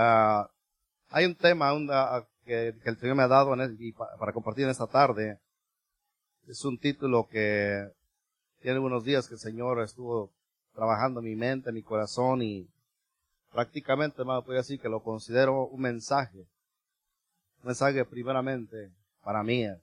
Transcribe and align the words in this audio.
Ah, 0.00 0.48
hay 1.10 1.24
un 1.24 1.34
tema 1.34 1.74
que, 2.44 2.68
el 2.84 2.96
Señor 2.98 3.16
me 3.16 3.24
ha 3.24 3.26
dado 3.26 3.52
para 4.16 4.32
compartir 4.32 4.62
en 4.62 4.70
esta 4.70 4.86
tarde. 4.86 5.40
Es 6.46 6.64
un 6.64 6.78
título 6.78 7.26
que 7.26 7.90
tiene 8.60 8.78
unos 8.78 9.02
días 9.02 9.26
que 9.26 9.34
el 9.34 9.40
Señor 9.40 9.82
estuvo 9.82 10.30
trabajando 10.72 11.18
en 11.18 11.26
mi 11.26 11.34
mente, 11.34 11.70
en 11.70 11.74
mi 11.74 11.82
corazón 11.82 12.42
y 12.42 12.70
prácticamente, 13.50 14.22
hermano, 14.22 14.44
puedo 14.44 14.58
decir 14.58 14.80
que 14.80 14.88
lo 14.88 15.02
considero 15.02 15.66
un 15.66 15.80
mensaje. 15.80 16.46
Un 17.62 17.66
mensaje 17.66 18.04
primeramente 18.04 18.92
para 19.24 19.42
mí. 19.42 19.64
El 19.64 19.80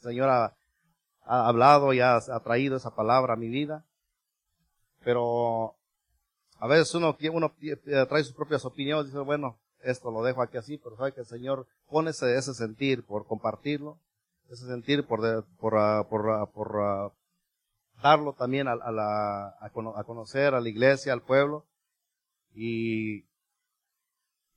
Señor 0.00 0.28
ha, 0.28 0.56
hablado 1.24 1.92
y 1.92 2.00
ha, 2.00 2.18
traído 2.42 2.78
esa 2.78 2.96
palabra 2.96 3.34
a 3.34 3.36
mi 3.36 3.48
vida. 3.48 3.84
Pero 5.04 5.76
a 6.62 6.68
veces 6.68 6.94
uno, 6.94 7.18
uno 7.32 7.52
trae 8.08 8.22
sus 8.22 8.34
propias 8.34 8.64
opiniones 8.64 9.06
y 9.06 9.08
dice, 9.08 9.18
bueno, 9.18 9.58
esto 9.80 10.12
lo 10.12 10.22
dejo 10.22 10.42
aquí 10.42 10.58
así, 10.58 10.78
pero 10.78 10.96
sabe 10.96 11.12
que 11.12 11.22
el 11.22 11.26
Señor 11.26 11.66
pone 11.90 12.10
ese, 12.10 12.40
sentir 12.54 13.04
por 13.04 13.26
compartirlo, 13.26 13.98
ese 14.48 14.66
sentir 14.66 15.04
por, 15.04 15.26
ah, 15.26 15.44
ah, 16.00 16.48
ah, 16.54 17.12
darlo 18.00 18.32
también 18.34 18.68
a, 18.68 19.70
conocer 20.06 20.54
a 20.54 20.60
la 20.60 20.68
iglesia, 20.68 21.12
al 21.12 21.22
pueblo. 21.22 21.66
Y, 22.54 23.24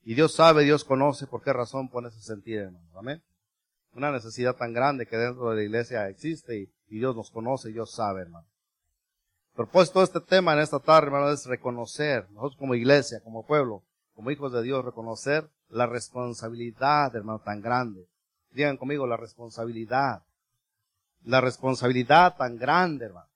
Dios 0.04 0.32
sabe, 0.32 0.62
Dios 0.62 0.84
conoce 0.84 1.26
por 1.26 1.42
qué 1.42 1.52
razón 1.52 1.88
pone 1.88 2.06
ese 2.06 2.20
sentir, 2.20 2.58
hermano. 2.58 2.86
Amén. 2.96 3.20
Una 3.94 4.12
necesidad 4.12 4.54
tan 4.54 4.72
grande 4.72 5.08
que 5.08 5.16
dentro 5.16 5.50
de 5.50 5.56
la 5.56 5.62
iglesia 5.64 6.08
existe 6.08 6.56
y, 6.56 6.72
y 6.86 6.98
Dios 7.00 7.16
nos 7.16 7.32
conoce 7.32 7.70
Dios 7.72 7.90
sabe, 7.90 8.22
hermano. 8.22 8.46
Propósito 9.56 10.00
de 10.00 10.04
este 10.04 10.20
tema 10.20 10.52
en 10.52 10.58
esta 10.58 10.78
tarde, 10.78 11.06
hermano, 11.06 11.30
es 11.30 11.46
reconocer, 11.46 12.30
nosotros 12.30 12.56
como 12.58 12.74
iglesia, 12.74 13.22
como 13.24 13.46
pueblo, 13.46 13.82
como 14.14 14.30
hijos 14.30 14.52
de 14.52 14.62
Dios, 14.62 14.84
reconocer 14.84 15.48
la 15.70 15.86
responsabilidad, 15.86 17.16
hermano, 17.16 17.38
tan 17.38 17.62
grande. 17.62 18.06
Digan 18.50 18.76
conmigo 18.76 19.06
la 19.06 19.16
responsabilidad. 19.16 20.22
La 21.24 21.40
responsabilidad 21.40 22.36
tan 22.36 22.58
grande, 22.58 23.06
hermano. 23.06 23.30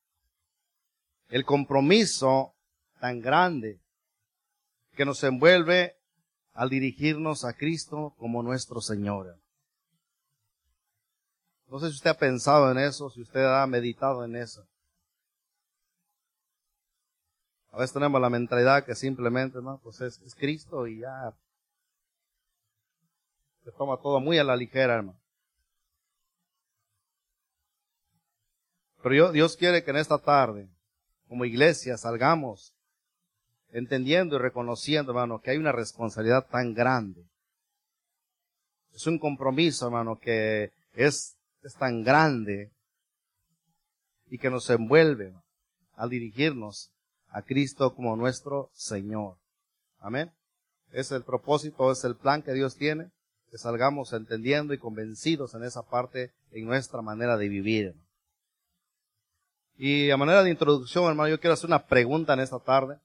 El 1.30 1.47
compromiso 1.47 2.55
tan 3.00 3.20
grande 3.20 3.80
que 4.97 5.06
nos 5.06 5.25
envuelve 5.25 5.97
al 6.52 6.69
dirigirnos 6.69 7.47
a 7.47 7.55
Cristo 7.55 8.14
como 8.19 8.42
nuestro 8.42 8.83
Señor. 8.83 9.39
No 11.69 11.78
sé 11.78 11.89
si 11.89 11.95
usted 11.95 12.11
ha 12.11 12.19
pensado 12.19 12.70
en 12.70 12.77
eso, 12.77 13.08
si 13.08 13.23
usted 13.23 13.42
ha 13.42 13.67
meditado 13.67 14.23
en 14.23 14.36
eso. 14.36 14.67
A 17.73 17.79
veces 17.79 17.93
tenemos 17.93 18.21
la 18.21 18.31
mentalidad 18.31 18.85
que 18.85 18.95
simplemente, 18.95 19.61
¿no? 19.63 19.79
Pues 19.83 20.01
es, 20.01 20.35
Cristo 20.35 20.87
y 20.87 21.01
ya 21.01 21.33
se 23.65 23.71
toma 23.73 23.99
todo 23.99 24.19
muy 24.21 24.39
a 24.39 24.45
la 24.45 24.57
ligera, 24.57 24.95
hermano. 24.95 25.19
Pero 29.03 29.33
Dios 29.33 29.57
quiere 29.57 29.85
que 29.85 29.91
en 29.91 29.98
esta 29.98 30.19
tarde, 30.19 30.69
como 31.29 31.45
iglesia, 31.45 31.97
salgamos 31.97 32.75
entendiendo 33.71 34.37
y 34.37 34.41
reconociendo, 34.41 35.13
hermano, 35.13 35.41
que 35.41 35.53
hay 35.53 35.57
una 35.57 35.73
responsabilidad 35.73 36.48
tan 36.48 36.75
grande. 36.75 37.25
Es 38.93 39.07
un 39.07 39.19
compromiso, 39.19 39.87
hermano, 39.87 40.19
que 40.19 40.73
es, 40.93 41.37
es 41.63 41.75
tan 41.75 42.03
grande 42.03 42.73
y 44.27 44.39
que 44.39 44.51
nos 44.51 44.69
envuelve 44.71 45.35
al 45.95 46.11
dirigirnos 46.11 46.91
a 47.31 47.42
Cristo 47.42 47.95
como 47.95 48.17
nuestro 48.17 48.70
Señor. 48.73 49.36
Amén. 49.98 50.33
Es 50.92 51.12
el 51.12 51.23
propósito, 51.23 51.91
es 51.92 52.05
el 52.05 52.17
plan 52.17 52.42
que 52.42 52.53
Dios 52.53 52.77
tiene, 52.77 53.11
que 53.50 53.59
salgamos 53.59 54.12
entendiendo 54.12 54.75
y 54.75 54.78
convencidos 54.78 55.55
en 55.55 55.64
esa 55.64 55.83
parte 55.83 56.33
en 56.51 56.67
nuestra 56.67 57.03
manera 57.03 57.36
de 57.36 57.48
vivir. 57.48 57.95
Y 59.77 60.11
a 60.11 60.17
manera 60.17 60.42
de 60.42 60.51
introducción, 60.51 61.05
hermano, 61.07 61.29
yo 61.29 61.41
quiero 61.41 61.55
hacer 61.55 61.67
una 61.67 61.86
pregunta 61.86 62.35
en 62.35 62.41
esta 62.41 62.58
tarde 62.58 62.98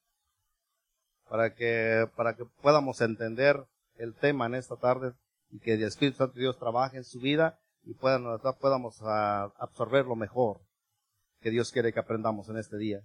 para 1.29 1.53
que, 1.53 2.07
para 2.15 2.35
que 2.35 2.45
podamos 2.61 3.01
entender 3.01 3.63
el 3.97 4.13
tema 4.15 4.45
en 4.47 4.55
esta 4.55 4.75
tarde 4.75 5.13
y 5.51 5.59
que 5.59 5.73
el 5.73 5.83
Espíritu 5.83 6.17
Santo 6.17 6.33
de 6.33 6.41
Dios 6.41 6.57
trabaje 6.57 6.97
en 6.97 7.03
su 7.03 7.19
vida 7.19 7.59
y 7.83 7.93
puedan, 7.93 8.23
podamos 8.59 8.97
ah, 9.01 9.53
absorber 9.57 10.05
lo 10.05 10.15
mejor 10.15 10.59
que 11.39 11.51
Dios 11.51 11.71
quiere 11.71 11.93
que 11.93 11.99
aprendamos 11.99 12.49
en 12.49 12.57
este 12.57 12.77
día. 12.77 13.01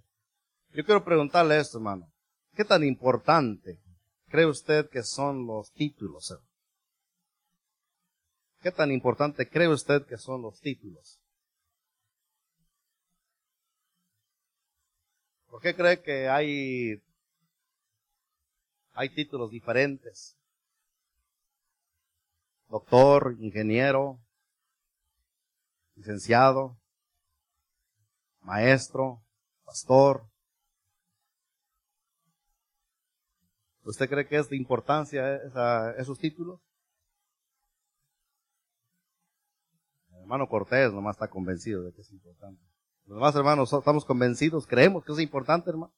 Yo 0.73 0.85
quiero 0.85 1.03
preguntarle 1.03 1.59
esto, 1.59 1.79
hermano. 1.79 2.09
¿Qué 2.55 2.63
tan 2.63 2.83
importante 2.85 3.81
cree 4.29 4.45
usted 4.45 4.89
que 4.89 5.03
son 5.03 5.45
los 5.45 5.69
títulos? 5.73 6.33
¿Qué 8.61 8.71
tan 8.71 8.89
importante 8.91 9.49
cree 9.49 9.67
usted 9.67 10.05
que 10.05 10.17
son 10.17 10.41
los 10.41 10.61
títulos? 10.61 11.19
¿Por 15.47 15.61
qué 15.61 15.75
cree 15.75 16.01
que 16.01 16.29
hay, 16.29 17.03
hay 18.93 19.09
títulos 19.09 19.51
diferentes? 19.51 20.37
Doctor, 22.69 23.35
ingeniero, 23.41 24.21
licenciado, 25.95 26.77
maestro, 28.39 29.21
pastor, 29.65 30.30
¿Usted 33.83 34.09
cree 34.09 34.27
que 34.27 34.37
es 34.37 34.49
de 34.49 34.57
importancia 34.57 35.35
esos 35.97 36.19
títulos? 36.19 36.61
El 40.11 40.19
hermano 40.21 40.47
Cortés 40.47 40.93
nomás 40.93 41.15
está 41.15 41.29
convencido 41.29 41.83
de 41.83 41.93
que 41.93 42.01
es 42.01 42.11
importante. 42.11 42.61
Los 43.05 43.17
demás 43.17 43.35
hermanos 43.35 43.73
estamos 43.73 44.05
convencidos, 44.05 44.67
creemos 44.67 45.03
que 45.03 45.13
es 45.13 45.19
importante, 45.19 45.69
hermano. 45.69 45.93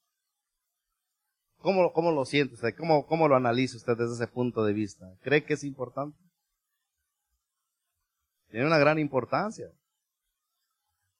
¿Cómo, 1.57 1.93
cómo 1.93 2.11
lo 2.11 2.25
siente 2.25 2.55
usted? 2.55 2.75
¿Cómo, 2.77 3.05
¿Cómo 3.05 3.27
lo 3.27 3.35
analiza 3.35 3.77
usted 3.77 3.97
desde 3.97 4.15
ese 4.15 4.27
punto 4.27 4.65
de 4.65 4.73
vista? 4.73 5.05
¿Cree 5.21 5.43
que 5.45 5.53
es 5.53 5.63
importante? 5.63 6.17
Tiene 8.49 8.65
una 8.65 8.77
gran 8.77 8.99
importancia. 8.99 9.71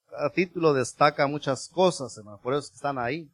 Cada 0.10 0.30
título 0.30 0.74
destaca 0.74 1.28
muchas 1.28 1.70
cosas, 1.70 2.18
hermano, 2.18 2.40
por 2.42 2.54
eso 2.54 2.72
están 2.74 3.00
ahí. 3.00 3.32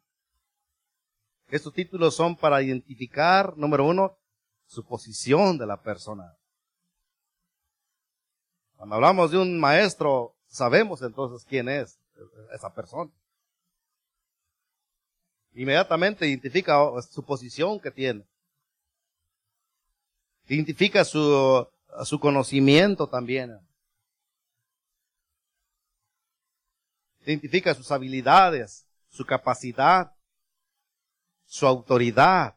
Estos 1.50 1.72
títulos 1.72 2.14
son 2.14 2.36
para 2.36 2.62
identificar, 2.62 3.56
número 3.56 3.84
uno, 3.84 4.16
su 4.66 4.84
posición 4.84 5.58
de 5.58 5.66
la 5.66 5.82
persona. 5.82 6.36
Cuando 8.76 8.94
hablamos 8.94 9.32
de 9.32 9.38
un 9.38 9.58
maestro, 9.58 10.36
sabemos 10.46 11.02
entonces 11.02 11.44
quién 11.44 11.68
es 11.68 11.98
esa 12.54 12.72
persona. 12.72 13.10
Inmediatamente 15.54 16.28
identifica 16.28 16.78
su 17.10 17.24
posición 17.24 17.80
que 17.80 17.90
tiene. 17.90 18.24
Identifica 20.46 21.04
su, 21.04 21.66
su 22.04 22.20
conocimiento 22.20 23.08
también. 23.08 23.58
Identifica 27.22 27.74
sus 27.74 27.90
habilidades, 27.90 28.86
su 29.08 29.26
capacidad 29.26 30.12
su 31.50 31.66
autoridad. 31.66 32.54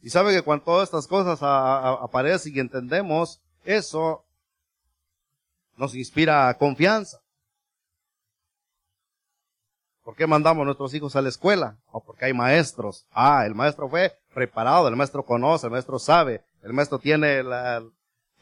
Y 0.00 0.10
sabe 0.10 0.32
que 0.32 0.42
cuando 0.42 0.64
todas 0.64 0.84
estas 0.84 1.08
cosas 1.08 1.40
aparecen 1.42 2.54
y 2.54 2.60
entendemos 2.60 3.42
eso, 3.64 4.24
nos 5.76 5.96
inspira 5.96 6.54
confianza. 6.54 7.20
¿Por 10.04 10.14
qué 10.14 10.28
mandamos 10.28 10.62
a 10.62 10.66
nuestros 10.66 10.94
hijos 10.94 11.16
a 11.16 11.22
la 11.22 11.28
escuela? 11.28 11.76
O 11.90 12.00
porque 12.00 12.26
hay 12.26 12.32
maestros. 12.32 13.04
Ah, 13.10 13.44
el 13.46 13.56
maestro 13.56 13.88
fue 13.88 14.16
preparado, 14.32 14.86
el 14.86 14.94
maestro 14.94 15.24
conoce, 15.24 15.66
el 15.66 15.72
maestro 15.72 15.98
sabe, 15.98 16.44
el 16.62 16.72
maestro 16.72 17.00
tiene 17.00 17.42
la, 17.42 17.82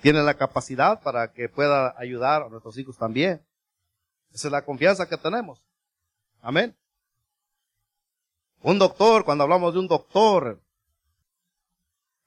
tiene 0.02 0.22
la 0.22 0.34
capacidad 0.34 1.00
para 1.02 1.32
que 1.32 1.48
pueda 1.48 1.94
ayudar 1.96 2.42
a 2.42 2.50
nuestros 2.50 2.76
hijos 2.76 2.98
también. 2.98 3.42
Esa 4.34 4.48
es 4.48 4.52
la 4.52 4.66
confianza 4.66 5.08
que 5.08 5.16
tenemos. 5.16 5.64
Amén. 6.44 6.76
Un 8.60 8.78
doctor, 8.78 9.24
cuando 9.24 9.44
hablamos 9.44 9.72
de 9.72 9.80
un 9.80 9.88
doctor, 9.88 10.60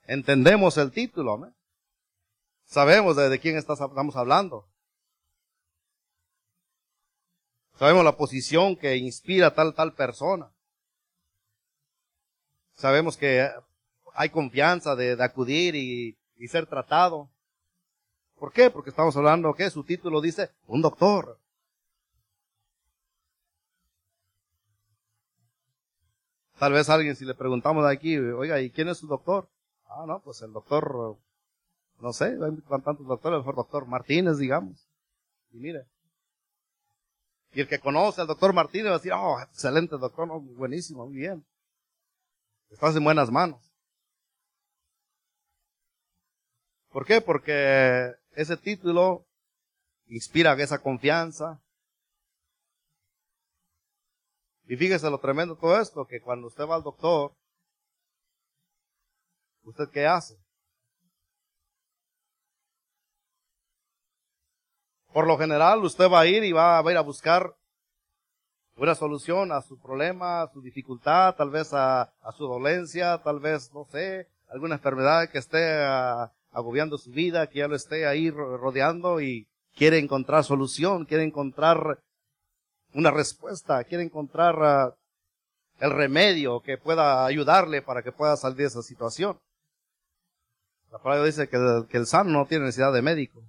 entendemos 0.08 0.76
el 0.78 0.92
título, 0.92 1.34
amén. 1.34 1.56
Sabemos 2.66 3.16
de, 3.16 3.40
quién 3.40 3.58
estamos 3.58 4.16
hablando. 4.16 4.68
Sabemos 7.78 8.04
la 8.04 8.18
posición 8.18 8.76
que 8.76 8.98
inspira 8.98 9.54
tal 9.54 9.76
tal 9.76 9.94
persona. 9.94 10.52
Sabemos 12.74 13.18
que 13.18 13.48
hay 14.16 14.30
confianza 14.32 14.96
de, 14.96 15.16
acudir 15.24 15.76
y, 15.76 16.18
y, 16.38 16.48
ser 16.48 16.66
tratado. 16.66 17.30
¿Por 18.40 18.52
qué? 18.52 18.72
Porque 18.72 18.90
estamos 18.90 19.16
hablando 19.16 19.54
que 19.54 19.70
su 19.70 19.84
título 19.84 20.22
dice 20.22 20.50
un 20.66 20.82
doctor. 20.82 21.40
Tal 26.60 26.74
vez 26.74 26.90
alguien, 26.90 27.16
si 27.16 27.26
le 27.26 27.36
preguntamos 27.36 27.86
de 27.86 27.94
aquí, 27.94 28.18
oiga, 28.18 28.60
¿y 28.60 28.72
quién 28.72 28.90
es 28.90 28.98
su 28.98 29.08
doctor? 29.08 29.48
Ah, 29.86 30.06
no, 30.08 30.22
pues 30.22 30.42
el 30.42 30.52
doctor, 30.52 31.18
no 32.00 32.14
sé, 32.14 32.26
hay 32.26 32.80
tantos 32.84 33.06
doctores, 33.06 33.46
el 33.46 33.56
doctor 33.56 33.86
Martínez, 33.86 34.38
digamos. 34.38 34.88
Y 35.52 35.58
mire. 35.58 35.86
Y 37.54 37.62
el 37.62 37.68
que 37.68 37.80
conoce 37.80 38.22
al 38.22 38.28
doctor 38.28 38.54
Martínez 38.54 38.88
va 38.88 38.96
a 38.96 38.98
decir, 38.98 39.14
oh, 39.14 39.40
excelente 39.40 39.98
doctor, 39.98 40.28
buenísimo, 40.42 41.06
muy 41.06 41.18
bien. 41.18 41.46
Estás 42.70 42.96
en 42.96 43.04
buenas 43.04 43.32
manos. 43.32 43.62
¿Por 46.92 47.06
qué? 47.06 47.22
Porque 47.22 48.16
ese 48.32 48.58
título 48.58 49.26
inspira 50.08 50.54
esa 50.62 50.80
confianza. 50.80 51.62
Y 54.68 54.76
fíjese 54.76 55.10
lo 55.10 55.20
tremendo 55.20 55.56
todo 55.56 55.80
esto, 55.80 56.06
que 56.06 56.20
cuando 56.20 56.48
usted 56.48 56.66
va 56.66 56.76
al 56.76 56.84
doctor, 56.84 57.34
¿usted 59.64 59.90
qué 59.92 60.06
hace? 60.06 60.38
Por 65.14 65.26
lo 65.26 65.38
general, 65.38 65.84
usted 65.84 66.12
va 66.12 66.20
a 66.20 66.28
ir 66.28 66.44
y 66.44 66.52
va 66.52 66.80
a 66.80 66.92
ir 66.92 66.98
a 66.98 67.02
buscar 67.02 67.56
una 68.76 68.94
solución 68.94 69.54
a 69.54 69.62
su 69.62 69.80
problema, 69.80 70.42
a 70.42 70.52
su 70.52 70.62
dificultad, 70.62 71.36
tal 71.36 71.50
vez 71.50 71.70
a, 71.74 72.14
su 72.38 72.46
dolencia, 72.46 73.22
tal 73.24 73.40
vez, 73.40 73.74
no 73.74 73.86
sé, 73.86 74.28
alguna 74.50 74.76
enfermedad 74.76 75.30
que 75.30 75.40
esté 75.40 75.82
agobiando 76.52 76.98
su 76.98 77.10
vida, 77.12 77.48
que 77.48 77.60
ya 77.60 77.70
lo 77.70 77.76
esté 77.76 78.06
ahí 78.06 78.30
rodeando 78.30 79.22
y 79.22 79.48
quiere 79.74 79.98
encontrar 79.98 80.44
solución, 80.44 81.06
quiere 81.06 81.24
encontrar 81.24 82.00
una 82.94 83.12
respuesta, 83.12 83.84
quiere 83.84 84.04
encontrar 84.04 84.56
ah, 84.62 84.96
el 85.80 85.92
remedio 85.92 86.62
que 86.62 86.78
pueda 86.78 87.26
ayudarle 87.26 87.82
para 87.82 88.02
que 88.02 88.12
pueda 88.12 88.36
salir 88.36 88.58
de 88.58 88.66
esa 88.66 88.82
situación. 88.82 89.40
La 90.92 91.00
palabra 91.00 91.26
dice 91.26 91.48
que 91.50 91.58
el, 91.58 91.88
que 91.88 91.98
el 91.98 92.08
sano 92.08 92.32
no 92.32 92.46
tiene 92.46 92.66
necesidad 92.66 92.94
de 92.94 93.02
médico, 93.02 93.44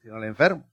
sino 0.00 0.18
el 0.18 0.24
enfermo. 0.24 0.64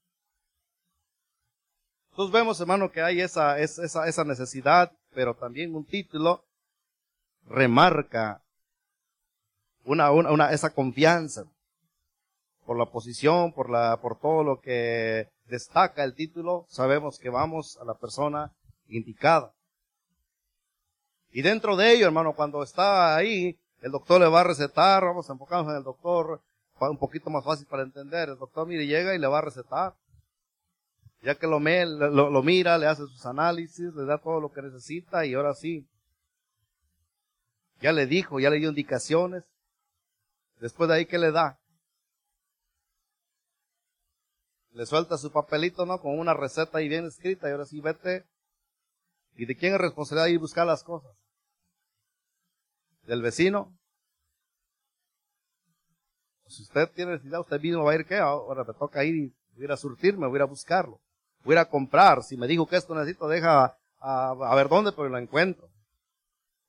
Entonces 2.12 2.32
vemos, 2.32 2.60
hermano, 2.60 2.92
que 2.92 3.02
hay 3.02 3.22
esa, 3.22 3.58
esa, 3.58 4.08
esa 4.08 4.24
necesidad, 4.24 4.92
pero 5.16 5.34
también 5.34 5.74
un 5.74 5.86
título 5.86 6.46
remarca 7.46 8.44
una, 9.86 10.12
una, 10.12 10.52
esa 10.52 10.74
confianza 10.74 11.46
por 12.66 12.78
la 12.78 12.86
posición, 12.86 13.52
por 13.52 13.70
la, 13.70 14.00
por 14.02 14.20
todo 14.20 14.44
lo 14.44 14.62
que 14.62 15.30
destaca 15.46 16.04
el 16.04 16.16
título, 16.16 16.66
sabemos 16.70 17.20
que 17.20 17.30
vamos 17.30 17.78
a 17.82 17.86
la 17.86 17.96
persona 17.96 18.52
indicada. 18.88 19.54
Y 21.32 21.42
dentro 21.42 21.76
de 21.76 21.94
ello, 21.94 22.06
hermano, 22.06 22.34
cuando 22.34 22.62
está 22.62 23.16
ahí, 23.16 23.60
el 23.82 23.92
doctor 23.92 24.22
le 24.22 24.28
va 24.28 24.42
a 24.42 24.46
recetar, 24.46 25.04
vamos 25.04 25.30
a 25.30 25.34
enfocarnos 25.34 25.72
en 25.72 25.78
el 25.78 25.84
doctor, 25.84 26.42
un 26.80 26.98
poquito 26.98 27.30
más 27.30 27.44
fácil 27.44 27.66
para 27.68 27.84
entender. 27.84 28.30
El 28.30 28.38
doctor, 28.38 28.68
mire, 28.68 28.86
llega 28.86 29.16
y 29.16 29.20
le 29.20 29.28
va 29.28 29.40
a 29.40 29.44
recetar. 29.44 29.96
Ya 31.22 31.36
que 31.36 31.48
lo, 31.48 31.60
lo, 31.60 32.44
mira, 32.44 32.78
le 32.78 32.86
hace 32.86 33.04
sus 33.04 33.26
análisis, 33.26 33.94
le 33.94 34.06
da 34.06 34.18
todo 34.18 34.42
lo 34.42 34.52
que 34.52 34.62
necesita 34.62 35.26
y 35.26 35.34
ahora 35.34 35.54
sí. 35.54 35.88
Ya 37.80 37.94
le 37.94 38.06
dijo, 38.06 38.40
ya 38.40 38.50
le 38.50 38.60
dio 38.60 38.70
indicaciones. 38.70 39.44
Después 40.60 40.90
de 40.90 40.96
ahí, 40.96 41.06
¿qué 41.06 41.18
le 41.18 41.32
da? 41.32 41.60
Le 44.74 44.86
suelta 44.86 45.18
su 45.18 45.32
papelito, 45.32 45.86
¿no? 45.86 46.00
Con 46.00 46.18
una 46.18 46.34
receta 46.34 46.80
ahí 46.80 46.90
bien 46.90 47.06
escrita 47.06 47.48
y 47.48 47.52
ahora 47.52 47.66
sí, 47.66 47.80
vete. 47.80 48.26
¿Y 49.36 49.46
de 49.46 49.56
quién 49.56 49.74
es 49.74 49.82
responsabilidad 49.82 50.28
ir 50.28 50.38
a 50.38 50.42
buscar 50.42 50.68
las 50.68 50.84
cosas? 50.84 51.12
¿Del 53.04 53.22
vecino? 53.22 53.76
Si 56.48 56.64
usted 56.64 56.90
tiene 56.92 57.14
necesidad, 57.14 57.40
usted 57.40 57.60
mismo 57.60 57.84
va 57.84 57.94
a 57.94 57.96
ir, 57.96 58.06
¿qué? 58.06 58.18
Ahora 58.18 58.64
me 58.64 58.74
toca 58.74 59.04
ir 59.04 59.16
y 59.16 59.36
ir 59.64 59.72
a 59.72 59.78
surtirme, 59.78 60.28
voy 60.28 60.36
a 60.36 60.40
ir 60.40 60.42
a 60.44 60.46
buscarlo 60.46 61.00
voy 61.44 61.58
a 61.58 61.66
comprar. 61.66 62.24
Si 62.24 62.38
me 62.38 62.48
dijo 62.48 62.68
que 62.68 62.78
esto 62.78 62.96
necesito, 62.96 63.28
deja 63.28 63.78
a, 64.00 64.56
ver 64.56 64.68
dónde, 64.68 64.92
pero 64.92 65.10
lo 65.10 65.18
encuentro. 65.18 65.70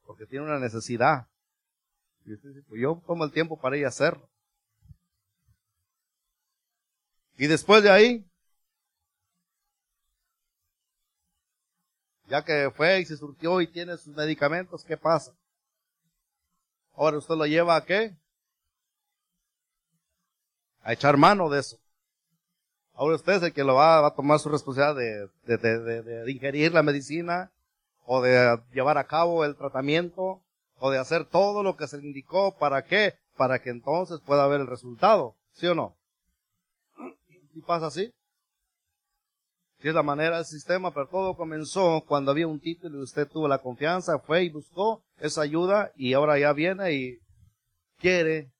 Porque 0.07 0.27
tiene 0.27 0.45
una 0.45 0.59
necesidad. 0.59 1.27
Y 2.25 2.37
pues 2.37 2.81
yo 2.81 3.03
tomo 3.07 3.25
el 3.25 3.33
tiempo 3.33 3.59
para 3.59 3.77
ir 3.77 3.85
a 3.85 3.89
hacerlo. 3.89 4.29
Y 7.37 7.47
después 7.47 7.83
de 7.83 7.91
ahí, 7.91 8.25
ya 12.29 12.45
que 12.45 12.71
fue 12.75 13.01
y 13.01 13.05
se 13.05 13.17
surtió 13.17 13.61
y 13.61 13.67
tiene 13.67 13.97
sus 13.97 14.15
medicamentos, 14.15 14.85
¿qué 14.85 14.97
pasa? 14.97 15.33
Ahora 16.95 17.19
usted 17.19 17.35
lo 17.35 17.47
lleva 17.47 17.77
a 17.77 17.85
qué? 17.85 18.17
A 20.83 20.93
echar 20.93 21.17
mano 21.17 21.49
de 21.49 21.61
eso. 21.61 21.79
Ahora 22.95 23.17
usted 23.17 23.33
es 23.35 23.43
el 23.43 23.53
que 23.53 23.65
lo 23.65 23.75
va, 23.75 24.07
a 24.07 24.15
tomar 24.15 24.39
su 24.39 24.49
responsabilidad 24.49 25.29
de, 25.47 25.59
de, 25.59 26.03
de, 26.03 26.31
ingerir 26.31 26.73
la 26.73 26.85
medicina 26.85 27.51
o 28.05 28.23
de 28.23 28.61
llevar 28.73 28.99
a 28.99 29.09
cabo 29.09 29.45
el 29.45 29.57
tratamiento 29.57 30.41
o 30.79 30.91
de 30.91 30.99
hacer 30.99 31.25
todo 31.25 31.65
lo 31.65 31.77
que 31.77 31.89
se 31.89 31.99
le 31.99 32.07
indicó. 32.07 32.57
¿Para 32.57 32.85
qué? 32.85 33.19
Para 33.37 33.61
que 33.61 33.71
entonces 33.71 34.21
pueda 34.21 34.45
haber 34.45 34.61
el 34.61 34.69
resultado. 34.69 35.35
¿Sí 35.55 35.67
o 35.67 35.75
no? 35.75 35.97
¿Y 37.55 37.63
pasa 37.63 37.87
así? 37.87 38.13
Si 39.79 39.89
es 39.89 39.95
la 39.95 40.03
manera 40.03 40.37
del 40.37 40.45
sistema, 40.45 40.93
pero 40.93 41.09
todo 41.09 41.37
comenzó 41.37 42.03
cuando 42.07 42.33
había 42.33 42.49
un 42.49 42.61
título 42.61 42.99
y 42.99 43.03
usted 43.03 43.29
tuvo 43.29 43.47
la 43.47 43.59
confianza, 43.59 44.19
fue 44.19 44.45
y 44.45 44.51
buscó 44.51 45.05
esa 45.19 45.43
ayuda 45.43 45.93
y 45.95 46.15
ahora 46.15 46.39
ya 46.39 46.53
viene 46.53 46.93
y 46.93 47.19
quiere, 47.99 48.51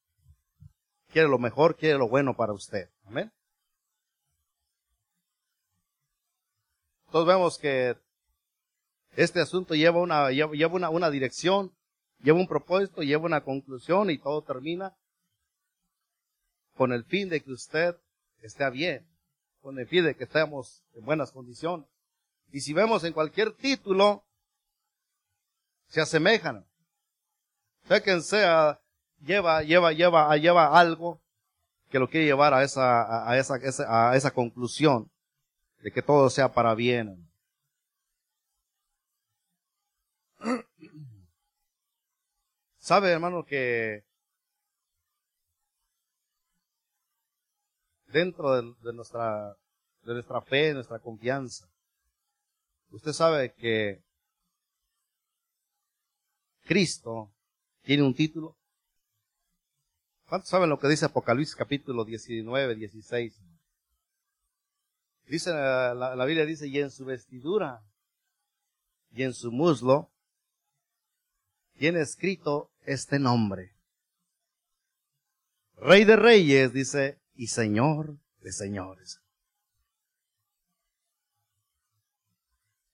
quiere 1.09 1.29
lo 1.29 1.39
mejor, 1.39 1.77
quiere 1.77 1.99
lo 1.99 2.09
bueno 2.09 2.37
para 2.37 2.53
usted. 2.53 2.89
Amén. 3.05 3.33
Entonces 7.07 7.35
vemos 7.35 7.59
que 7.59 7.97
este 9.17 9.41
asunto 9.41 9.75
lleva 9.75 10.01
una, 10.01 10.31
lleva 10.31 10.75
una, 10.75 10.91
una 10.91 11.11
dirección, 11.11 11.73
lleva 12.19 12.39
un 12.39 12.47
propósito, 12.47 13.03
lleva 13.03 13.25
una 13.25 13.43
conclusión 13.43 14.11
y 14.11 14.19
todo 14.19 14.43
termina 14.43 14.95
con 16.75 16.93
el 16.93 17.05
fin 17.05 17.29
de 17.29 17.41
que 17.41 17.53
usted 17.53 17.97
esté 18.47 18.69
bien, 18.71 19.07
con 19.61 19.79
el 19.79 19.87
fin 19.87 20.05
de 20.05 20.15
que 20.15 20.25
estemos 20.25 20.85
en 20.95 21.05
buenas 21.05 21.33
condiciones. 21.33 21.87
Y 22.53 22.61
si 22.61 22.73
vemos 22.73 23.03
en 23.05 23.13
cualquier 23.13 23.53
título, 23.53 24.25
se 25.89 26.01
asemejan. 26.01 26.67
Sea 27.89 28.01
quien 28.01 28.23
sea, 28.23 28.81
lleva, 29.21 29.63
lleva, 29.63 29.93
lleva, 29.93 30.37
lleva 30.37 30.79
algo 30.79 31.21
que 31.91 31.99
lo 31.99 32.09
quiere 32.09 32.27
llevar 32.27 32.55
a 32.55 32.63
esa, 32.63 33.29
a 33.29 33.37
esa, 33.39 33.55
a 33.89 34.17
esa 34.17 34.31
conclusión 34.33 35.11
de 35.83 35.91
que 35.93 36.03
todo 36.03 36.31
sea 36.31 36.53
para 36.53 36.75
bien. 36.75 37.31
Sabe, 42.79 43.11
hermano, 43.11 43.45
que 43.45 44.05
dentro 48.15 48.63
de, 48.63 48.93
nuestra, 48.93 49.57
de 50.05 50.15
nuestra 50.15 50.41
fe, 50.41 50.73
nuestra 50.73 51.01
confianza, 51.01 51.69
usted 52.91 53.13
sabe 53.13 53.53
que 53.55 54.05
Cristo 56.63 57.35
tiene 57.83 58.05
un 58.05 58.15
título. 58.15 58.57
¿Cuántos 60.29 60.49
saben 60.49 60.71
lo 60.71 60.79
que 60.79 60.87
dice 60.87 61.07
Apocalipsis 61.07 61.57
capítulo 61.57 62.05
19, 62.05 62.77
16? 62.77 63.37
Dice 65.27 65.51
la, 65.51 66.15
la, 66.15 66.25
Biblia 66.25 66.47
dice, 66.47 66.69
y 66.69 66.79
en 66.79 66.93
su 66.93 67.05
vestidura 67.05 67.83
y 69.11 69.25
en 69.25 69.35
su 69.35 69.51
muslo 69.51 70.13
tiene 71.79 72.01
escrito 72.01 72.71
este 72.87 73.19
nombre. 73.19 73.75
Rey 75.79 76.05
de 76.05 76.15
reyes, 76.15 76.73
dice, 76.73 77.24
y 77.35 77.49
Señor 77.49 78.17
de 78.41 78.53
señores. 78.53 79.21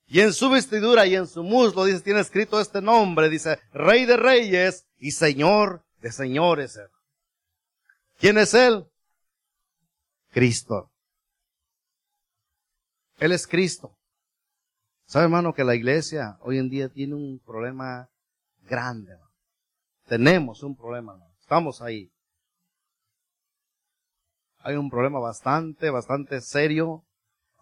Y 0.07 0.21
en 0.21 0.33
su 0.33 0.51
vestidura 0.51 1.07
y 1.07 1.15
en 1.15 1.29
su 1.29 1.45
muslo, 1.45 1.85
dice, 1.85 2.01
tiene 2.01 2.21
escrito 2.21 2.61
este 2.61 2.83
nombre, 2.83 3.29
dice, 3.29 3.61
Rey 3.73 4.07
de 4.07 4.17
reyes 4.17 4.87
y 4.99 5.13
Señor 5.13 5.85
de 6.01 6.11
señores. 6.11 6.81
¿Quién 8.19 8.39
es 8.39 8.53
Él? 8.55 8.87
Cristo. 10.31 10.91
Él 13.19 13.33
es 13.33 13.47
Cristo. 13.47 13.97
¿Sabe, 15.07 15.25
hermano, 15.25 15.55
que 15.55 15.65
la 15.65 15.75
iglesia 15.75 16.39
hoy 16.41 16.59
en 16.59 16.71
día 16.71 16.89
tiene 16.89 17.15
un 17.15 17.39
problema 17.39 18.09
grande? 18.63 19.17
Tenemos 20.07 20.63
un 20.63 20.77
problema, 20.77 21.17
estamos 21.41 21.83
ahí. 21.83 22.11
Hay 24.62 24.76
un 24.76 24.90
problema 24.90 25.19
bastante, 25.19 25.90
bastante 25.90 26.40
serio, 26.43 27.05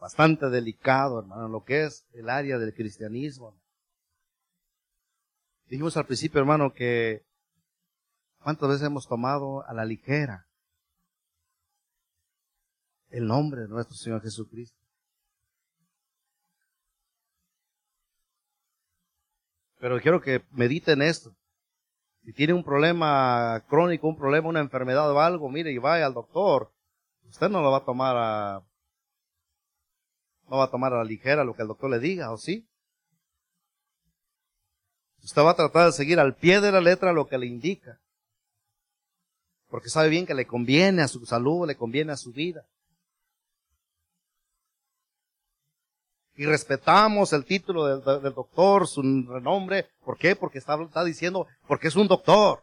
bastante 0.00 0.50
delicado, 0.50 1.20
hermano, 1.20 1.46
en 1.46 1.52
lo 1.52 1.62
que 1.62 1.84
es 1.84 2.06
el 2.12 2.28
área 2.28 2.58
del 2.58 2.74
cristianismo. 2.74 3.56
Dijimos 5.66 5.96
al 5.96 6.06
principio, 6.06 6.40
hermano, 6.40 6.72
que 6.72 7.22
cuántas 8.42 8.68
veces 8.68 8.86
hemos 8.86 9.06
tomado 9.06 9.64
a 9.66 9.74
la 9.74 9.84
ligera 9.84 10.46
el 13.10 13.26
nombre 13.26 13.62
de 13.62 13.68
nuestro 13.68 13.96
Señor 13.96 14.22
Jesucristo. 14.22 14.78
Pero 19.78 20.00
quiero 20.00 20.20
que 20.20 20.44
mediten 20.50 21.02
esto. 21.02 21.36
Si 22.24 22.32
tiene 22.32 22.52
un 22.52 22.64
problema 22.64 23.64
crónico, 23.68 24.08
un 24.08 24.16
problema, 24.16 24.48
una 24.48 24.60
enfermedad 24.60 25.10
o 25.12 25.20
algo, 25.20 25.48
mire 25.48 25.70
y 25.70 25.78
vaya 25.78 26.06
al 26.06 26.14
doctor. 26.14 26.72
Usted 27.28 27.48
no 27.48 27.62
lo 27.62 27.70
va 27.70 27.78
a 27.78 27.84
tomar 27.84 28.16
a, 28.16 28.62
no 30.48 30.56
va 30.58 30.64
a 30.64 30.70
tomar 30.70 30.92
a 30.92 30.98
la 30.98 31.04
ligera 31.04 31.44
lo 31.44 31.54
que 31.54 31.62
el 31.62 31.68
doctor 31.68 31.90
le 31.90 31.98
diga, 31.98 32.32
¿o 32.32 32.36
sí? 32.36 32.66
Usted 35.22 35.42
va 35.42 35.50
a 35.50 35.56
tratar 35.56 35.86
de 35.86 35.92
seguir 35.92 36.18
al 36.20 36.34
pie 36.34 36.60
de 36.60 36.72
la 36.72 36.80
letra 36.80 37.12
lo 37.12 37.26
que 37.26 37.38
le 37.38 37.46
indica. 37.46 38.00
Porque 39.68 39.90
sabe 39.90 40.08
bien 40.08 40.24
que 40.24 40.34
le 40.34 40.46
conviene 40.46 41.02
a 41.02 41.08
su 41.08 41.26
salud, 41.26 41.66
le 41.66 41.76
conviene 41.76 42.12
a 42.12 42.16
su 42.16 42.32
vida. 42.32 42.64
y 46.38 46.46
respetamos 46.46 47.32
el 47.32 47.44
título 47.44 47.98
del, 47.98 48.32
doctor, 48.32 48.86
su 48.86 49.02
renombre. 49.28 49.88
¿Por 50.04 50.16
qué? 50.16 50.36
Porque 50.36 50.58
está, 50.58 50.80
está 50.80 51.02
diciendo, 51.02 51.48
porque 51.66 51.88
es 51.88 51.96
un 51.96 52.06
doctor. 52.06 52.62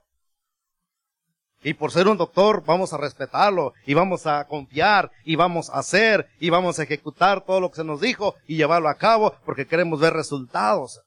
Y 1.66 1.74
por 1.74 1.92
ser 1.92 2.08
un 2.08 2.16
doctor 2.16 2.64
vamos 2.64 2.94
a 2.94 2.98
respetarlo 2.98 3.74
y 3.88 3.96
vamos 3.96 4.28
a 4.28 4.46
confiar 4.46 5.12
y 5.24 5.36
vamos 5.36 5.72
a 5.72 5.80
hacer 5.80 6.30
y 6.40 6.52
vamos 6.52 6.78
a 6.78 6.84
ejecutar 6.84 7.44
todo 7.44 7.60
lo 7.60 7.72
que 7.72 7.78
se 7.78 7.84
nos 7.84 8.00
dijo 8.00 8.36
y 8.46 8.56
llevarlo 8.56 8.88
a 8.88 9.00
cabo 9.00 9.36
porque 9.44 9.66
queremos 9.66 10.00
ver 10.00 10.14
resultados. 10.14 11.02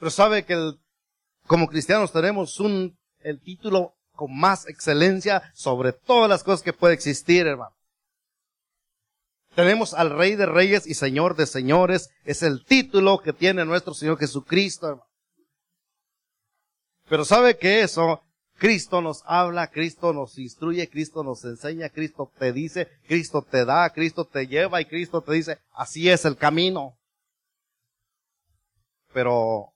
Pero 0.00 0.10
sabe 0.10 0.44
que 0.44 0.72
como 1.46 1.68
cristianos 1.68 2.10
tenemos 2.10 2.58
un, 2.58 2.98
el 3.20 3.40
título 3.40 3.94
con 4.16 4.36
más 4.36 4.66
excelencia 4.66 5.52
sobre 5.54 5.92
todas 5.92 6.28
las 6.28 6.42
cosas 6.42 6.62
que 6.62 6.72
puede 6.72 6.94
existir, 6.94 7.46
hermano. 7.46 7.76
Tenemos 9.54 9.94
al 9.94 10.10
Rey 10.10 10.34
de 10.34 10.46
Reyes 10.46 10.88
y 10.88 10.94
Señor 10.94 11.36
de 11.36 11.46
Señores. 11.46 12.10
Es 12.24 12.42
el 12.42 12.64
título 12.64 13.18
que 13.18 13.32
tiene 13.32 13.64
nuestro 13.64 13.94
Señor 13.94 14.18
Jesucristo. 14.18 15.06
Pero 17.08 17.24
sabe 17.24 17.56
que 17.56 17.82
eso, 17.82 18.24
Cristo 18.60 19.00
nos 19.00 19.22
habla, 19.24 19.70
Cristo 19.70 20.12
nos 20.12 20.38
instruye, 20.38 20.86
Cristo 20.90 21.24
nos 21.24 21.42
enseña, 21.46 21.88
Cristo 21.88 22.30
te 22.38 22.52
dice, 22.52 22.88
Cristo 23.08 23.40
te 23.40 23.64
da, 23.64 23.88
Cristo 23.88 24.26
te 24.26 24.46
lleva 24.46 24.82
y 24.82 24.84
Cristo 24.84 25.22
te 25.22 25.32
dice, 25.32 25.58
así 25.72 26.10
es 26.10 26.26
el 26.26 26.36
camino. 26.36 26.98
Pero 29.14 29.72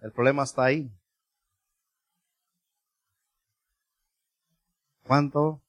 el 0.00 0.10
problema 0.10 0.44
está 0.44 0.64
ahí. 0.64 0.90
¿Cuánto, 5.02 5.60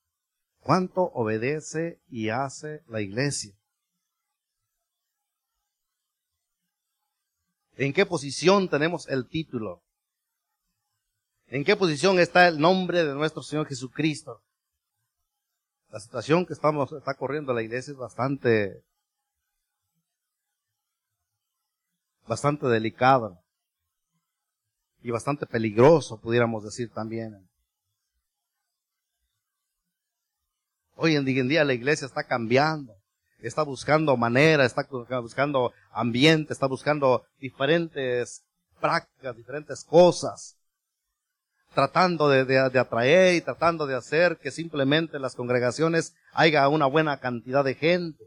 cuánto 0.61 1.01
obedece 1.01 1.99
y 2.07 2.29
hace 2.29 2.83
la 2.87 3.01
iglesia? 3.01 3.53
¿En 7.81 7.93
qué 7.93 8.05
posición 8.05 8.69
tenemos 8.69 9.09
el 9.09 9.27
título? 9.27 9.81
¿En 11.47 11.63
qué 11.63 11.75
posición 11.75 12.19
está 12.19 12.47
el 12.47 12.59
nombre 12.59 13.03
de 13.03 13.15
nuestro 13.15 13.41
Señor 13.41 13.65
Jesucristo? 13.65 14.43
La 15.89 15.99
situación 15.99 16.45
que 16.45 16.53
estamos, 16.53 16.91
está 16.91 17.15
corriendo 17.15 17.53
la 17.53 17.63
iglesia 17.63 17.93
es 17.93 17.97
bastante, 17.97 18.83
bastante 22.27 22.67
delicada 22.67 23.41
y 25.01 25.09
bastante 25.09 25.47
peligroso, 25.47 26.21
pudiéramos 26.21 26.63
decir 26.63 26.91
también. 26.91 27.49
Hoy 30.93 31.15
en 31.15 31.25
día 31.25 31.63
la 31.63 31.73
iglesia 31.73 32.05
está 32.05 32.25
cambiando, 32.25 33.00
está 33.47 33.63
buscando 33.63 34.15
manera, 34.17 34.65
está 34.65 34.85
buscando 35.21 35.73
ambiente, 35.91 36.53
está 36.53 36.67
buscando 36.67 37.23
diferentes 37.39 38.43
prácticas, 38.79 39.35
diferentes 39.35 39.83
cosas, 39.83 40.57
tratando 41.73 42.27
de, 42.29 42.79
atraer 42.79 43.35
y 43.35 43.41
tratando 43.41 43.87
de 43.87 43.95
hacer 43.95 44.37
que 44.37 44.51
simplemente 44.51 45.15
en 45.15 45.21
las 45.21 45.35
congregaciones 45.35 46.13
haya 46.33 46.67
una 46.67 46.85
buena 46.85 47.17
cantidad 47.17 47.63
de 47.63 47.75
gente. 47.75 48.25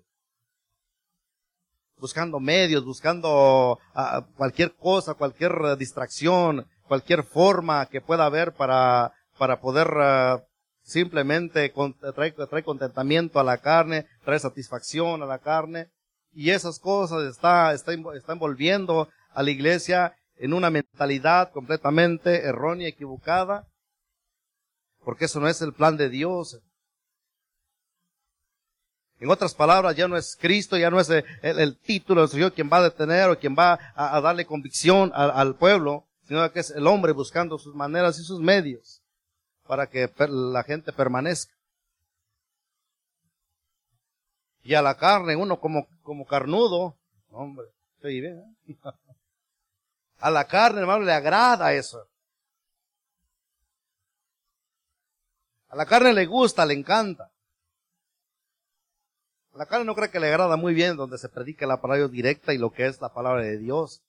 Buscando 1.98 2.40
medios, 2.40 2.84
buscando 2.84 3.78
ah, 3.94 4.26
cualquier 4.36 4.74
cosa, 4.74 5.14
cualquier 5.14 5.76
distracción, 5.78 6.66
cualquier 6.86 7.22
forma 7.22 7.86
que 7.86 8.00
pueda 8.00 8.26
haber 8.26 8.52
para, 8.52 9.12
para 9.38 9.60
poder 9.60 9.88
ah, 9.96 10.42
simplemente 10.84 11.72
trae, 12.14 12.62
contentamiento 12.62 13.40
a 13.40 13.44
la 13.44 13.58
carne, 13.58 14.06
trae 14.24 14.38
satisfacción 14.38 15.22
a 15.22 15.26
la 15.26 15.38
carne, 15.38 15.90
y 16.32 16.50
esas 16.50 16.78
cosas 16.78 17.24
está, 17.24 17.72
está, 17.72 17.92
envolviendo 17.92 19.08
a 19.32 19.42
la 19.42 19.50
iglesia 19.50 20.14
en 20.36 20.52
una 20.52 20.68
mentalidad 20.68 21.50
completamente 21.52 22.44
errónea, 22.44 22.88
equivocada, 22.88 23.66
porque 25.04 25.24
eso 25.24 25.40
no 25.40 25.48
es 25.48 25.62
el 25.62 25.72
plan 25.72 25.96
de 25.96 26.08
Dios. 26.08 26.60
En 29.20 29.30
otras 29.30 29.54
palabras, 29.54 29.96
ya 29.96 30.08
no 30.08 30.16
es 30.16 30.36
Cristo, 30.38 30.76
ya 30.76 30.90
no 30.90 31.00
es 31.00 31.08
el, 31.08 31.78
título 31.78 32.22
del 32.22 32.30
Señor 32.30 32.52
quien 32.52 32.68
va 32.70 32.78
a 32.78 32.82
detener 32.82 33.30
o 33.30 33.38
quien 33.38 33.54
va 33.56 33.78
a, 33.94 34.20
darle 34.20 34.44
convicción 34.44 35.12
al 35.14 35.56
pueblo, 35.56 36.08
sino 36.26 36.50
que 36.52 36.60
es 36.60 36.70
el 36.70 36.86
hombre 36.86 37.12
buscando 37.12 37.58
sus 37.58 37.74
maneras 37.74 38.18
y 38.18 38.24
sus 38.24 38.40
medios 38.40 39.03
para 39.66 39.88
que 39.88 40.10
la 40.28 40.62
gente 40.62 40.92
permanezca. 40.92 41.54
Y 44.62 44.74
a 44.74 44.82
la 44.82 44.96
carne, 44.96 45.36
uno 45.36 45.60
como, 45.60 45.86
como 46.02 46.24
carnudo, 46.26 46.96
hombre, 47.30 47.66
¿eh? 48.02 48.42
A 50.18 50.30
la 50.30 50.46
carne, 50.46 50.80
hermano, 50.80 51.04
le 51.04 51.12
agrada 51.12 51.74
eso. 51.74 52.08
A 55.68 55.76
la 55.76 55.84
carne 55.86 56.14
le 56.14 56.24
gusta, 56.24 56.64
le 56.64 56.72
encanta. 56.72 57.30
A 59.52 59.58
la 59.58 59.66
carne 59.66 59.84
no 59.84 59.94
cree 59.94 60.10
que 60.10 60.20
le 60.20 60.28
agrada 60.28 60.56
muy 60.56 60.72
bien 60.72 60.96
donde 60.96 61.18
se 61.18 61.28
predica 61.28 61.66
la 61.66 61.80
palabra 61.80 62.08
directa 62.08 62.54
y 62.54 62.58
lo 62.58 62.72
que 62.72 62.86
es 62.86 63.00
la 63.00 63.12
palabra 63.12 63.42
de 63.42 63.58
Dios. 63.58 64.02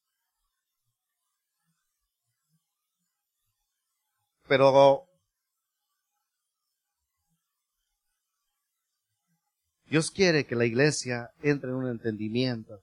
Pero 4.47 5.04
Dios 9.95 10.11
quiere 10.11 10.45
que 10.45 10.57
la 10.57 10.65
iglesia 10.65 11.29
entre 11.41 11.69
en 11.69 11.77
un 11.77 11.87
entendimiento. 11.87 12.81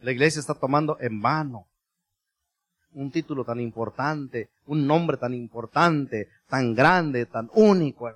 La 0.00 0.10
iglesia 0.10 0.40
está 0.40 0.54
tomando 0.54 0.96
en 0.98 1.22
vano 1.22 1.68
un 2.90 3.12
título 3.12 3.44
tan 3.44 3.60
importante, 3.60 4.50
un 4.66 4.84
nombre 4.84 5.16
tan 5.16 5.32
importante, 5.32 6.26
tan 6.48 6.74
grande, 6.74 7.26
tan 7.26 7.50
único. 7.54 8.10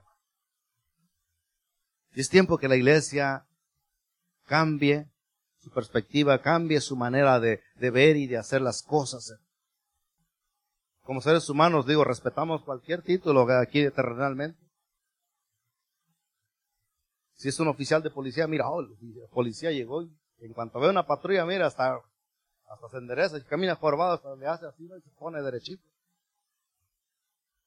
Y 2.13 2.23
es 2.23 2.29
tiempo 2.29 2.59
que 2.59 2.67
la 2.67 2.75
iglesia 2.75 3.47
cambie 4.47 5.07
su 5.61 5.71
perspectiva, 5.71 6.43
cambie 6.43 6.81
su 6.81 6.97
manera 6.97 7.39
de, 7.39 7.63
ver 7.79 8.17
y 8.17 8.27
de 8.27 8.37
hacer 8.37 8.63
las 8.63 8.83
cosas. 8.83 9.33
Como 11.03 11.21
seres 11.21 11.49
humanos, 11.49 11.87
digo, 11.87 12.03
respetamos 12.03 12.65
cualquier 12.65 13.03
título 13.03 13.47
aquí 13.61 13.89
terrenalmente. 13.93 14.62
Si 17.43 17.49
es 17.49 17.59
un 17.59 17.67
oficial 17.67 18.01
de 18.01 18.09
policía, 18.09 18.47
mira, 18.47 18.69
oh, 18.71 18.83
el 18.83 19.29
policía 19.33 19.73
llegó 19.73 20.05
y 20.05 20.09
en 20.39 20.53
cuanto 20.53 20.79
ve 20.79 20.89
una 20.89 21.05
patrulla, 21.05 21.45
mira, 21.45 21.67
hasta, 21.67 22.01
hasta 22.69 22.89
se 22.89 22.99
endereza 22.99 23.37
y 23.37 23.43
camina 23.43 23.75
jorobado, 23.75 24.13
hasta 24.13 24.37
le 24.37 24.47
hace 24.47 24.67
así 24.67 24.85
y 24.85 25.01
se 25.01 25.11
pone 25.19 25.43
derechito. 25.43 25.83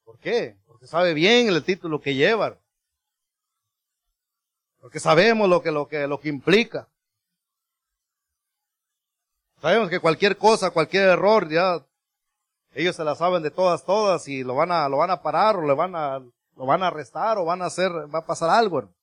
¿Por 0.06 0.18
qué? 0.18 0.58
Porque 0.66 0.88
sabe 0.88 1.14
bien 1.14 1.50
el 1.50 1.62
título 1.62 2.00
que 2.00 2.16
lleva. 2.16 2.58
Porque 4.80 5.02
sabemos 5.02 5.50
lo 5.50 5.62
que, 5.62 5.72
lo 5.72 5.90
que, 5.90 6.08
lo 6.08 6.22
que 6.22 6.30
implica. 6.30 6.88
Sabemos 9.60 9.90
que 9.90 10.00
cualquier 10.00 10.38
cosa, 10.38 10.72
cualquier 10.72 11.10
error, 11.10 11.50
ya, 11.50 11.86
ellos 12.72 12.96
se 12.96 13.04
la 13.04 13.16
saben 13.16 13.44
de 13.44 13.52
todas, 13.52 13.84
todas 13.84 14.26
y 14.30 14.42
lo 14.46 14.56
van 14.56 14.72
a, 14.72 14.88
lo 14.88 14.96
van 14.96 15.12
a 15.12 15.22
parar 15.22 15.58
o 15.58 15.68
le 15.68 15.74
van 15.74 15.98
a, 15.98 16.20
lo 16.20 16.66
van 16.66 16.82
a 16.82 16.88
arrestar 16.88 17.38
o 17.38 17.44
van 17.44 17.62
a 17.62 17.66
hacer, 17.66 17.92
va 17.92 18.20
a 18.20 18.26
pasar 18.26 18.50
algo. 18.50 18.96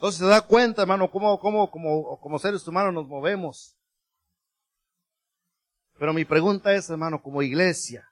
Entonces 0.00 0.20
se 0.20 0.24
da 0.24 0.40
cuenta, 0.40 0.80
hermano, 0.80 1.10
cómo, 1.10 1.38
cómo, 1.38 1.70
como, 1.70 2.18
como 2.20 2.38
seres 2.38 2.66
humanos 2.66 2.94
nos 2.94 3.06
movemos. 3.06 3.76
Pero 5.98 6.14
mi 6.14 6.24
pregunta 6.24 6.72
es, 6.72 6.88
hermano, 6.88 7.20
como 7.20 7.42
iglesia, 7.42 8.08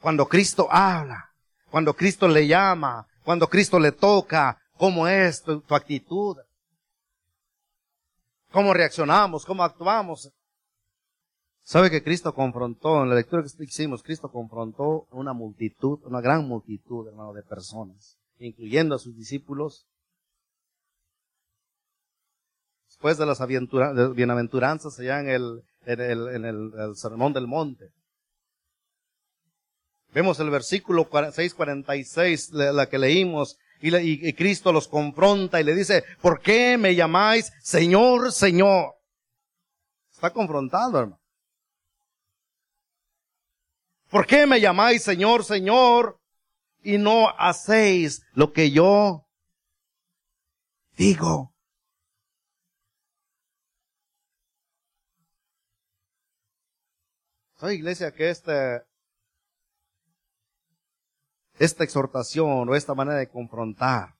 cuando 0.00 0.24
Cristo 0.28 0.68
habla, 0.70 1.32
cuando 1.68 1.94
Cristo 1.94 2.28
le 2.28 2.46
llama, 2.46 3.08
Cuando 3.24 3.48
Cristo 3.48 3.80
le 3.80 3.90
toca, 3.90 4.56
¿cómo 4.76 5.08
es 5.08 5.42
tu, 5.42 5.60
tu 5.60 5.74
actitud? 5.74 6.36
¿Cómo 8.52 8.72
reaccionamos? 8.72 9.44
¿Cómo 9.44 9.64
actuamos? 9.64 10.30
¿Sabe 11.64 11.90
que 11.90 12.04
Cristo 12.04 12.32
confrontó, 12.32 13.02
en 13.02 13.08
la 13.08 13.16
lectura 13.16 13.42
que 13.42 13.64
hicimos, 13.64 14.04
Cristo 14.04 14.30
confrontó 14.30 15.08
una 15.10 15.32
multitud, 15.32 15.98
una 16.04 16.20
gran 16.20 16.46
multitud, 16.46 17.08
hermano, 17.08 17.32
de 17.32 17.42
personas, 17.42 18.16
incluyendo 18.38 18.94
a 18.94 18.98
sus 18.98 19.16
discípulos, 19.16 19.86
después 22.88 23.18
de 23.18 23.26
las 23.26 23.44
bienaventuranzas 24.14 24.98
allá 24.98 25.20
en 25.20 25.28
el, 25.28 25.62
el, 25.84 26.00
en 26.00 26.44
el, 26.44 26.96
sermón 26.96 27.32
del 27.32 27.46
monte. 27.46 27.90
Vemos 30.12 30.40
el 30.40 30.50
versículo 30.50 31.04
646, 31.04 32.52
la 32.52 32.88
que 32.88 32.98
leímos, 32.98 33.58
y, 33.80 33.94
y, 33.94 34.32
Cristo 34.32 34.72
los 34.72 34.88
confronta 34.88 35.60
y 35.60 35.64
le 35.64 35.74
dice, 35.74 36.04
¿por 36.22 36.40
qué 36.40 36.78
me 36.78 36.94
llamáis 36.94 37.52
Señor, 37.60 38.32
Señor? 38.32 38.94
Está 40.10 40.32
confrontando, 40.32 40.98
hermano. 40.98 41.20
¿Por 44.08 44.26
qué 44.26 44.46
me 44.46 44.60
llamáis 44.60 45.02
Señor, 45.02 45.44
Señor? 45.44 46.18
Y 46.86 46.98
no 46.98 47.30
hacéis 47.36 48.24
lo 48.32 48.52
que 48.52 48.70
yo 48.70 49.26
digo. 50.96 51.52
¿Sabe, 57.56 57.74
iglesia, 57.74 58.14
que 58.14 58.30
este, 58.30 58.84
esta 61.58 61.82
exhortación 61.82 62.68
o 62.68 62.76
esta 62.76 62.94
manera 62.94 63.18
de 63.18 63.28
confrontar 63.28 64.14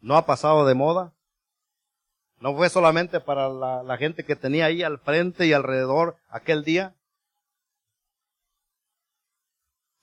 no 0.00 0.16
ha 0.16 0.24
pasado 0.24 0.64
de 0.64 0.72
moda? 0.72 1.12
¿No 2.40 2.56
fue 2.56 2.70
solamente 2.70 3.20
para 3.20 3.50
la, 3.50 3.82
la, 3.82 3.98
gente 3.98 4.24
que 4.24 4.34
tenía 4.34 4.64
ahí 4.64 4.82
al 4.82 4.98
frente 4.98 5.44
y 5.44 5.52
alrededor 5.52 6.16
aquel 6.30 6.64
día? 6.64 6.94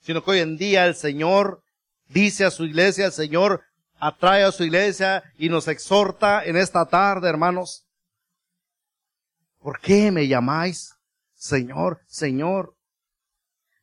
Sino 0.01 0.23
que 0.23 0.31
hoy 0.31 0.39
en 0.39 0.57
día 0.57 0.85
el 0.85 0.95
Señor 0.95 1.63
dice 2.09 2.45
a 2.45 2.51
su 2.51 2.65
iglesia, 2.65 3.05
el 3.05 3.11
Señor 3.11 3.63
atrae 3.99 4.43
a 4.43 4.51
su 4.51 4.63
iglesia 4.63 5.23
y 5.37 5.49
nos 5.49 5.67
exhorta 5.67 6.43
en 6.43 6.57
esta 6.57 6.85
tarde, 6.85 7.29
hermanos, 7.29 7.87
¿Por 9.61 9.79
qué 9.79 10.11
me 10.11 10.27
llamáis 10.27 10.97
Señor, 11.35 12.01
Señor? 12.07 12.75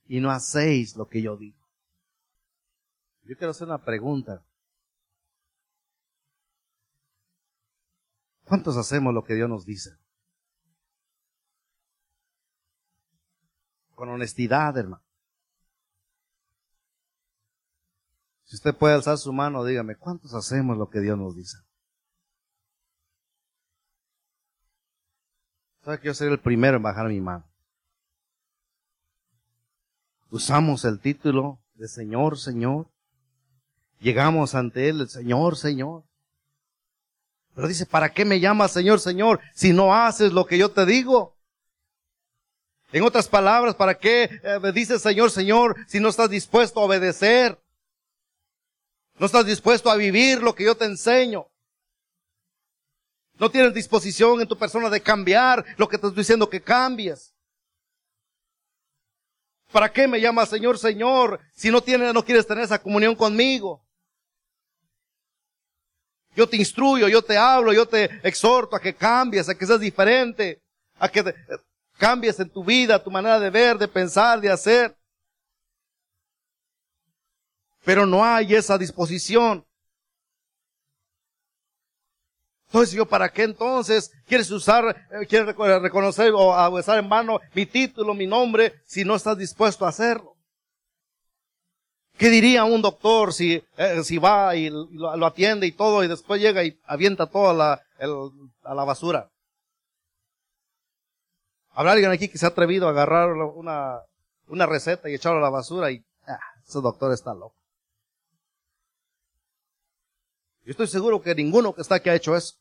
Y 0.06 0.20
no 0.20 0.30
hacéis 0.30 0.96
lo 0.96 1.06
que 1.06 1.22
yo 1.22 1.37
digo. 1.37 1.58
Yo 3.22 3.37
quiero 3.37 3.52
hacer 3.52 3.68
una 3.68 3.84
pregunta. 3.84 4.44
¿Cuántos 8.44 8.76
hacemos 8.76 9.14
lo 9.14 9.22
que 9.22 9.34
Dios 9.34 9.48
nos 9.48 9.64
dice? 9.64 9.90
Con 13.94 14.08
honestidad, 14.08 14.76
hermano. 14.76 15.04
Si 18.48 18.56
usted 18.56 18.74
puede 18.74 18.94
alzar 18.94 19.18
su 19.18 19.30
mano, 19.30 19.62
dígame, 19.62 19.94
¿cuántos 19.94 20.32
hacemos 20.32 20.78
lo 20.78 20.88
que 20.88 21.00
Dios 21.00 21.18
nos 21.18 21.36
dice? 21.36 21.58
¿Sabe 25.84 26.00
que 26.00 26.06
yo 26.06 26.14
seré 26.14 26.32
el 26.32 26.40
primero 26.40 26.78
en 26.78 26.82
bajar 26.82 27.08
mi 27.08 27.20
mano? 27.20 27.44
Usamos 30.30 30.86
el 30.86 30.98
título 30.98 31.60
de 31.74 31.88
Señor, 31.88 32.38
Señor. 32.38 32.88
Llegamos 34.00 34.54
ante 34.54 34.88
Él, 34.88 35.02
el 35.02 35.10
Señor, 35.10 35.58
Señor. 35.58 36.04
Pero 37.54 37.68
dice, 37.68 37.84
¿para 37.84 38.14
qué 38.14 38.24
me 38.24 38.40
llamas 38.40 38.72
Señor, 38.72 38.98
Señor 38.98 39.40
si 39.52 39.74
no 39.74 39.94
haces 39.94 40.32
lo 40.32 40.46
que 40.46 40.56
yo 40.56 40.70
te 40.70 40.87
digo? 40.87 41.37
En 42.92 43.02
otras 43.02 43.28
palabras, 43.28 43.74
¿para 43.74 43.98
qué 43.98 44.40
eh, 44.42 44.58
me 44.62 44.72
dices 44.72 45.02
Señor, 45.02 45.30
Señor 45.30 45.76
si 45.87 46.00
no 46.00 46.08
estás 46.08 46.30
dispuesto 46.30 46.80
a 46.80 46.84
obedecer? 46.84 47.61
No 49.18 49.26
estás 49.26 49.46
dispuesto 49.46 49.90
a 49.90 49.96
vivir 49.96 50.42
lo 50.42 50.54
que 50.54 50.64
yo 50.64 50.76
te 50.76 50.85
enseño. 50.85 51.46
No 53.38 53.50
tienes 53.50 53.74
disposición 53.74 54.40
en 54.40 54.48
tu 54.48 54.57
persona 54.57 54.90
de 54.90 55.00
cambiar 55.00 55.64
lo 55.76 55.88
que 55.88 55.96
te 55.98 56.07
estoy 56.07 56.22
diciendo 56.22 56.48
que 56.48 56.61
cambies. 56.61 57.35
¿Para 59.70 59.92
qué 59.92 60.09
me 60.09 60.20
llamas 60.20 60.48
Señor, 60.48 60.78
Señor, 60.78 61.40
si 61.54 61.70
no 61.70 61.83
tienes, 61.83 62.14
no 62.14 62.24
quieres 62.24 62.46
tener 62.46 62.64
esa 62.64 62.81
comunión 62.81 63.14
conmigo? 63.14 63.85
Yo 66.35 66.48
te 66.48 66.57
instruyo, 66.57 67.09
yo 67.09 67.22
te 67.22 67.37
hablo, 67.37 67.72
yo 67.72 67.87
te 67.87 68.04
exhorto 68.26 68.76
a 68.76 68.81
que 68.81 68.94
cambies, 68.94 69.48
a 69.48 69.54
que 69.57 69.66
seas 69.66 69.81
diferente, 69.81 70.62
a 70.98 71.09
que 71.09 71.35
cambies 71.96 72.40
en 72.40 72.48
tu 72.48 72.64
vida, 72.64 73.02
tu 73.02 73.11
manera 73.11 73.38
de 73.38 73.50
ver, 73.50 73.76
de 73.76 73.88
pensar, 73.88 74.40
de 74.40 74.50
hacer. 74.50 74.97
Pero 77.84 78.06
no 78.06 78.24
hay 78.24 78.54
esa 78.54 78.76
disposición. 78.76 79.64
Entonces 82.66 82.94
yo, 82.94 83.06
¿para 83.06 83.30
qué 83.30 83.44
entonces 83.44 84.12
quieres 84.26 84.50
usar, 84.50 85.06
eh, 85.10 85.26
quieres 85.26 85.56
reconocer 85.56 86.32
o 86.34 86.70
usar 86.70 86.98
en 86.98 87.08
mano 87.08 87.40
mi 87.54 87.64
título, 87.64 88.12
mi 88.12 88.26
nombre, 88.26 88.74
si 88.84 89.04
no 89.04 89.14
estás 89.14 89.38
dispuesto 89.38 89.86
a 89.86 89.88
hacerlo? 89.88 90.36
¿Qué 92.18 92.28
diría 92.28 92.64
un 92.64 92.82
doctor 92.82 93.32
si, 93.32 93.62
eh, 93.76 94.02
si 94.02 94.18
va 94.18 94.54
y 94.56 94.68
lo, 94.70 95.24
atiende 95.24 95.66
y 95.66 95.72
todo 95.72 96.02
y 96.02 96.08
después 96.08 96.42
llega 96.42 96.64
y 96.64 96.78
avienta 96.84 97.26
todo 97.26 97.50
a 97.50 97.54
la, 97.54 97.82
a 98.64 98.74
la 98.74 98.84
basura? 98.84 99.30
¿Habrá 101.70 101.92
alguien 101.92 102.10
aquí 102.10 102.28
que 102.28 102.36
se 102.36 102.44
ha 102.44 102.48
atrevido 102.48 102.88
a 102.88 102.90
agarrar 102.90 103.30
una, 103.30 104.00
una 104.48 104.66
receta 104.66 105.08
y 105.08 105.14
echarla 105.14 105.38
a 105.38 105.42
la 105.42 105.50
basura 105.50 105.92
y, 105.92 106.04
ah, 106.26 106.38
ese 106.66 106.80
doctor 106.80 107.12
está 107.12 107.32
loco? 107.32 107.58
Yo 110.68 110.72
estoy 110.72 110.87
seguro 110.87 111.22
que 111.22 111.35
ninguno 111.35 111.74
que 111.74 111.81
está 111.81 111.94
aquí 111.94 112.11
ha 112.11 112.14
hecho 112.14 112.37
eso. 112.37 112.59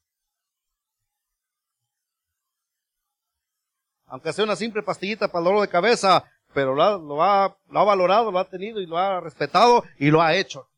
Aunque 4.05 4.31
sea 4.31 4.45
una 4.45 4.55
simple 4.55 4.81
pastillita 4.81 5.27
para 5.27 5.39
el 5.39 5.43
dolor 5.43 5.61
de 5.63 5.67
cabeza, 5.67 6.23
pero 6.53 6.73
lo 6.73 6.83
ha, 6.83 6.97
lo 6.97 7.21
ha, 7.21 7.83
valorado, 7.83 8.31
lo 8.31 8.39
ha 8.39 8.47
tenido 8.47 8.79
y 8.79 8.85
lo 8.85 8.97
ha 8.97 9.19
respetado 9.19 9.83
y 9.97 10.09
lo 10.09 10.21
ha 10.21 10.33
hecho. 10.33 10.69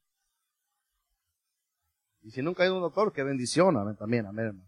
Y 2.23 2.31
si 2.31 2.41
nunca 2.41 2.63
ha 2.63 2.65
ido 2.65 2.77
un 2.77 2.81
doctor, 2.81 3.13
qué 3.13 3.21
bendición, 3.21 3.77
amén, 3.77 3.95
también, 3.95 4.25
amén. 4.25 4.63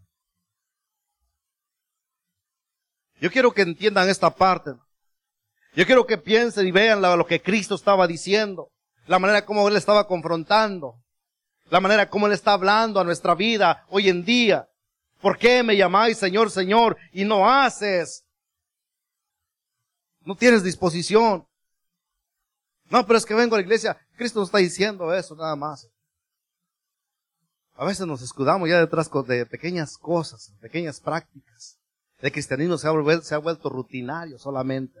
Yo 3.20 3.28
quiero 3.32 3.50
que 3.50 3.62
entiendan 3.62 4.08
esta 4.08 4.30
parte. 4.30 4.70
Yo 5.74 5.84
quiero 5.84 6.06
que 6.06 6.16
piensen 6.16 6.64
y 6.68 6.70
vean 6.70 7.02
lo 7.02 7.26
que 7.26 7.42
Cristo 7.42 7.74
estaba 7.74 8.06
diciendo, 8.06 8.70
la 9.08 9.18
manera 9.18 9.44
como 9.44 9.66
Él 9.66 9.74
estaba 9.74 10.06
confrontando 10.06 11.02
la 11.72 11.80
manera 11.80 12.10
como 12.10 12.26
Él 12.26 12.34
está 12.34 12.52
hablando 12.52 13.00
a 13.00 13.04
nuestra 13.04 13.34
vida 13.34 13.86
hoy 13.88 14.10
en 14.10 14.26
día. 14.26 14.68
¿Por 15.22 15.38
qué 15.38 15.62
me 15.62 15.74
llamáis 15.74 16.18
Señor, 16.18 16.50
Señor 16.50 16.98
y 17.12 17.24
no 17.24 17.50
haces? 17.50 18.26
No 20.20 20.36
tienes 20.36 20.62
disposición. 20.62 21.48
No, 22.90 23.06
pero 23.06 23.16
es 23.16 23.24
que 23.24 23.32
vengo 23.32 23.54
a 23.54 23.58
la 23.58 23.62
iglesia. 23.62 23.98
Cristo 24.18 24.40
nos 24.40 24.48
está 24.48 24.58
diciendo 24.58 25.14
eso 25.14 25.34
nada 25.34 25.56
más. 25.56 25.88
A 27.76 27.86
veces 27.86 28.06
nos 28.06 28.20
escudamos 28.20 28.68
ya 28.68 28.78
detrás 28.78 29.10
de 29.26 29.46
pequeñas 29.46 29.96
cosas, 29.96 30.52
pequeñas 30.60 31.00
prácticas. 31.00 31.78
El 32.18 32.32
cristianismo 32.32 32.76
se 32.76 32.86
ha, 32.86 32.90
vuelto, 32.90 33.24
se 33.24 33.34
ha 33.34 33.38
vuelto 33.38 33.70
rutinario 33.70 34.38
solamente. 34.38 35.00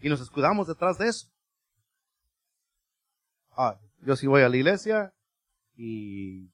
Y 0.00 0.08
nos 0.08 0.22
escudamos 0.22 0.66
detrás 0.68 0.96
de 0.96 1.08
eso. 1.08 1.28
Ah, 3.54 3.78
yo 4.04 4.16
sí 4.16 4.26
voy 4.26 4.42
a 4.42 4.48
la 4.48 4.56
iglesia 4.56 5.14
y, 5.76 6.50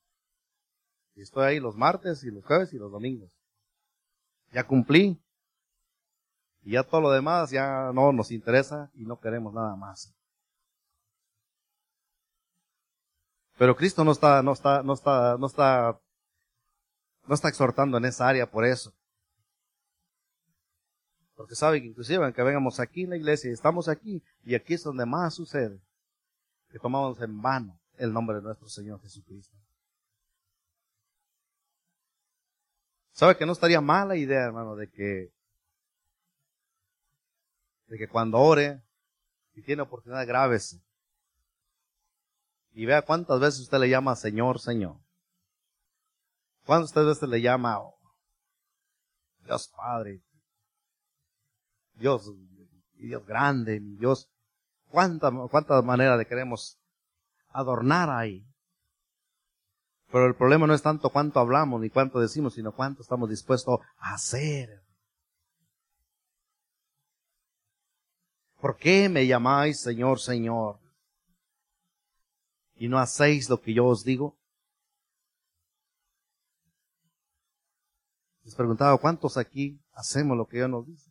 estoy 1.17 1.45
ahí 1.45 1.61
los 1.61 1.77
martes 1.77 2.25
y 2.25 2.31
los 2.31 2.45
jueves 2.45 2.73
y 2.73 2.79
los 2.79 2.91
domingos. 2.91 3.31
Ya 4.53 4.67
cumplí. 4.67 5.21
Y 6.63 6.73
ya 6.73 6.83
todo 6.83 7.01
lo 7.01 7.11
demás 7.11 7.51
ya 7.51 7.91
no 7.93 8.13
nos 8.13 8.31
interesa 8.31 8.91
y 8.95 9.05
no 9.05 9.19
queremos 9.21 9.53
nada 9.53 9.77
más. 9.77 10.15
Pero 13.59 13.77
Cristo 13.77 14.05
no 14.05 14.13
está, 14.13 14.43
no 14.43 14.53
está, 14.53 14.83
no 14.83 14.95
está, 14.95 15.37
no 15.37 15.47
está, 15.47 16.01
no 17.27 17.35
está 17.35 17.49
exhortando 17.49 17.99
en 17.99 18.07
esa 18.07 18.29
área 18.29 18.51
por 18.51 18.65
eso. 18.65 18.95
Porque 21.35 21.55
sabe 21.55 21.81
que 21.81 21.89
inclusive 21.89 22.25
aunque 22.25 22.43
vengamos 22.43 22.81
aquí 22.81 23.03
en 23.03 23.11
la 23.11 23.17
iglesia 23.17 23.53
estamos 23.53 23.89
aquí, 23.89 24.23
y 24.45 24.55
aquí 24.55 24.75
es 24.75 24.83
donde 24.83 25.07
más 25.07 25.35
sucede, 25.35 25.81
que 26.71 26.79
tomamos 26.79 27.21
en 27.21 27.41
vano 27.41 27.79
el 27.97 28.13
nombre 28.13 28.37
de 28.37 28.43
nuestro 28.43 28.69
Señor 28.69 29.01
Jesucristo. 29.03 29.57
¿Sabe 33.13 33.37
que 33.37 33.45
no 33.45 33.53
estaría 33.53 33.81
mala 33.81 34.17
idea, 34.17 34.45
hermano, 34.45 34.77
de 34.77 34.89
que, 34.89 35.33
de 37.89 37.99
que 37.99 38.09
cuando 38.09 38.39
ore, 38.39 38.83
y 39.55 39.63
tiene 39.63 39.83
oportunidades 39.83 40.29
graves. 40.29 40.81
Y 42.73 42.87
vea 42.87 43.03
cuántas 43.03 43.41
veces 43.41 43.61
usted 43.61 43.79
le 43.79 43.89
llama 43.89 44.17
Señor, 44.17 44.61
Señor. 44.61 44.97
¿Cuántas 46.65 47.05
veces 47.05 47.29
le 47.29 47.41
llama 47.41 47.81
oh, 47.81 47.99
Dios 49.45 49.69
Padre? 49.77 50.23
Dios, 51.95 52.33
Dios 52.95 53.27
grande, 53.27 53.81
Dios. 53.81 54.31
¿Cuántas 54.91 55.33
cuánta 55.51 55.81
maneras 55.83 56.19
le 56.19 56.27
queremos 56.27 56.79
adornar 57.51 58.11
ahí? 58.11 58.45
Pero 60.11 60.27
el 60.27 60.35
problema 60.35 60.67
no 60.67 60.75
es 60.75 60.83
tanto 60.83 61.11
cuánto 61.11 61.39
hablamos 61.39 61.81
ni 61.81 61.89
cuánto 61.89 62.19
decimos, 62.19 62.55
sino 62.55 62.73
cuánto 62.73 63.03
estamos 63.03 63.31
dispuestos 63.31 63.79
a 63.99 64.15
hacer. 64.15 64.83
¿Por 68.61 68.77
qué 68.77 69.09
me 69.09 69.27
llamáis 69.27 69.81
Señor, 69.81 70.21
Señor? 70.21 70.81
¿Y 72.75 72.89
no 72.89 72.99
hacéis 72.99 73.49
lo 73.49 73.61
que 73.61 73.73
yo 73.73 73.87
os 73.87 74.05
digo? 74.05 74.37
Les 78.43 78.55
preguntaba, 78.55 78.99
¿cuántos 78.99 79.37
aquí 79.37 79.81
hacemos 79.93 80.37
lo 80.37 80.47
que 80.47 80.57
Dios 80.57 80.71
nos 80.71 80.87
dice? 80.87 81.10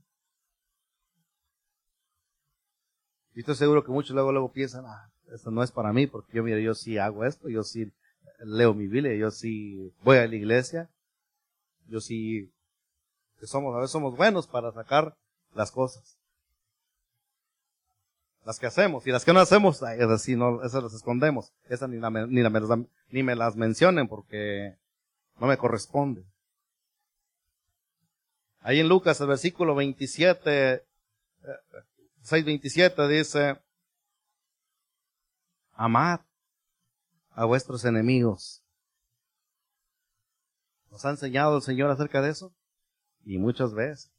Y 3.35 3.39
estoy 3.41 3.55
seguro 3.55 3.83
que 3.83 3.91
muchos 3.91 4.11
luego, 4.11 4.31
luego 4.31 4.51
piensan, 4.51 4.85
ah, 4.85 5.09
esto 5.33 5.51
no 5.51 5.63
es 5.63 5.71
para 5.71 5.93
mí, 5.93 6.07
porque 6.07 6.33
yo, 6.33 6.43
mire, 6.43 6.61
yo 6.63 6.73
sí 6.73 6.97
hago 6.97 7.25
esto, 7.25 7.49
yo 7.49 7.63
sí 7.63 7.91
leo 8.39 8.73
mi 8.73 8.87
Biblia, 8.87 9.15
yo 9.15 9.31
sí 9.31 9.93
voy 10.03 10.17
a 10.17 10.27
la 10.27 10.35
iglesia, 10.35 10.89
yo 11.87 11.99
sí, 11.99 12.51
que 13.39 13.47
somos, 13.47 13.75
a 13.75 13.79
veces 13.79 13.91
somos 13.91 14.15
buenos 14.15 14.47
para 14.47 14.71
sacar 14.71 15.15
las 15.53 15.71
cosas. 15.71 16.17
Las 18.45 18.59
que 18.59 18.67
hacemos, 18.67 19.05
y 19.05 19.11
las 19.11 19.25
que 19.25 19.33
no 19.33 19.39
hacemos, 19.39 19.81
es 19.81 20.01
así, 20.09 20.35
no, 20.35 20.63
esas 20.63 20.81
las 20.81 20.93
escondemos. 20.93 21.51
Esas 21.67 21.89
ni, 21.89 21.97
ni, 21.99 22.43
ni 23.11 23.23
me 23.23 23.35
las 23.35 23.55
mencionen 23.55 24.07
porque 24.07 24.75
no 25.39 25.47
me 25.47 25.57
corresponde. 25.57 26.23
Ahí 28.61 28.79
en 28.79 28.89
Lucas, 28.89 29.19
el 29.21 29.27
versículo 29.27 29.75
27, 29.75 30.83
6.27 32.23 33.07
dice, 33.07 33.61
amad 35.73 36.21
a 37.31 37.45
vuestros 37.45 37.85
enemigos. 37.85 38.63
¿Nos 40.91 41.05
ha 41.05 41.11
enseñado 41.11 41.55
el 41.57 41.61
Señor 41.61 41.89
acerca 41.89 42.21
de 42.21 42.31
eso? 42.31 42.53
Y 43.23 43.37
muchas 43.37 43.73
veces. 43.73 44.11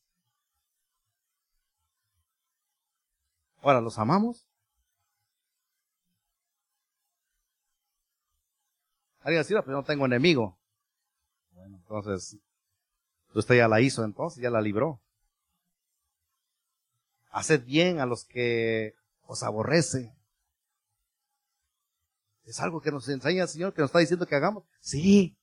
Ahora, 3.62 3.80
¿los 3.80 3.98
amamos? 3.98 4.46
Alguien 9.20 9.40
decir, 9.40 9.58
pero 9.64 9.76
no 9.76 9.84
tengo 9.84 10.06
enemigo. 10.06 10.58
Bueno, 11.50 11.76
entonces, 11.76 12.38
usted 13.34 13.56
ya 13.56 13.68
la 13.68 13.80
hizo 13.80 14.02
entonces, 14.02 14.42
ya 14.42 14.48
la 14.48 14.62
libró. 14.62 15.02
Haced 17.30 17.64
bien 17.64 18.00
a 18.00 18.06
los 18.06 18.24
que 18.24 18.94
os 19.22 19.42
aborrece. 19.42 20.12
¿Es 22.44 22.60
algo 22.60 22.80
que 22.80 22.90
nos 22.90 23.08
enseña 23.08 23.44
el 23.44 23.48
Señor, 23.48 23.72
que 23.72 23.80
nos 23.80 23.90
está 23.90 24.00
diciendo 24.00 24.26
que 24.26 24.34
hagamos? 24.34 24.64
Sí. 24.80 25.38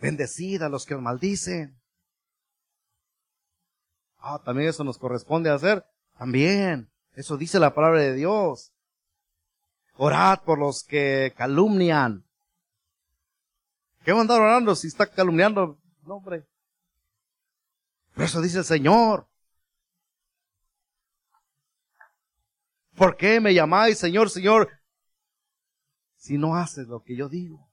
Bendecid 0.00 0.62
a 0.62 0.68
los 0.68 0.86
que 0.86 0.94
os 0.94 1.02
maldicen. 1.02 1.80
Ah, 4.18 4.40
también 4.44 4.68
eso 4.68 4.84
nos 4.84 4.98
corresponde 4.98 5.50
hacer. 5.50 5.84
También. 6.16 6.90
Eso 7.14 7.36
dice 7.36 7.58
la 7.58 7.74
palabra 7.74 8.00
de 8.00 8.14
Dios. 8.14 8.72
Orad 9.96 10.40
por 10.44 10.58
los 10.58 10.84
que 10.84 11.34
calumnian. 11.36 12.24
¿Qué 14.04 14.12
va 14.12 14.18
a 14.18 14.20
andar 14.22 14.40
orando 14.40 14.74
si 14.74 14.86
está 14.86 15.06
calumniando? 15.06 15.78
No, 16.02 16.16
hombre. 16.16 16.46
Pero 18.14 18.24
eso 18.24 18.40
dice 18.40 18.58
el 18.58 18.64
Señor. 18.64 19.29
¿Por 23.00 23.16
qué 23.16 23.40
me 23.40 23.54
llamáis 23.54 23.96
Señor, 23.96 24.28
Señor? 24.28 24.68
Si 26.16 26.36
no 26.36 26.54
haces 26.54 26.86
lo 26.86 27.02
que 27.02 27.16
yo 27.16 27.30
digo. 27.30 27.66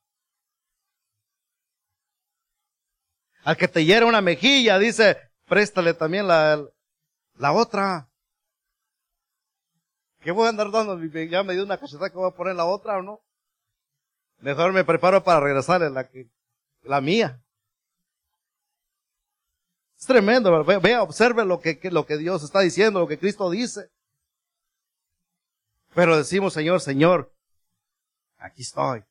Al 3.43 3.57
que 3.57 3.67
te 3.67 3.83
hiera 3.83 4.05
una 4.05 4.21
mejilla, 4.21 4.79
dice, 4.79 5.17
préstale 5.43 5.93
también 5.93 6.29
la, 6.29 6.65
la 7.33 7.51
otra. 7.51 8.09
¿Qué 10.21 10.31
voy 10.31 10.45
a 10.45 10.49
andar 10.49 10.71
dando? 10.71 10.97
Ya 10.97 11.43
me 11.43 11.55
dio 11.55 11.65
una 11.65 11.77
cachetada 11.77 12.09
que 12.09 12.15
voy 12.15 12.29
a 12.31 12.33
poner 12.33 12.55
la 12.55 12.63
otra 12.63 12.97
o 12.97 13.01
no. 13.01 13.19
Mejor 14.37 14.71
me 14.71 14.85
preparo 14.85 15.25
para 15.25 15.41
regresar 15.41 15.83
en 15.83 15.93
la 15.93 16.07
que, 16.07 16.29
la 16.83 17.01
mía. 17.01 17.43
Es 19.99 20.05
tremendo, 20.05 20.63
vea, 20.63 21.03
observe 21.03 21.43
lo 21.43 21.59
que, 21.59 21.77
lo 21.91 22.05
que 22.05 22.15
Dios 22.17 22.43
está 22.43 22.61
diciendo, 22.61 23.01
lo 23.01 23.09
que 23.09 23.19
Cristo 23.19 23.51
dice. 23.51 23.91
Pero 25.93 26.17
decimos, 26.17 26.53
Señor, 26.53 26.81
Señor, 26.81 27.33
aquí 28.37 28.61
estoy. 28.61 29.03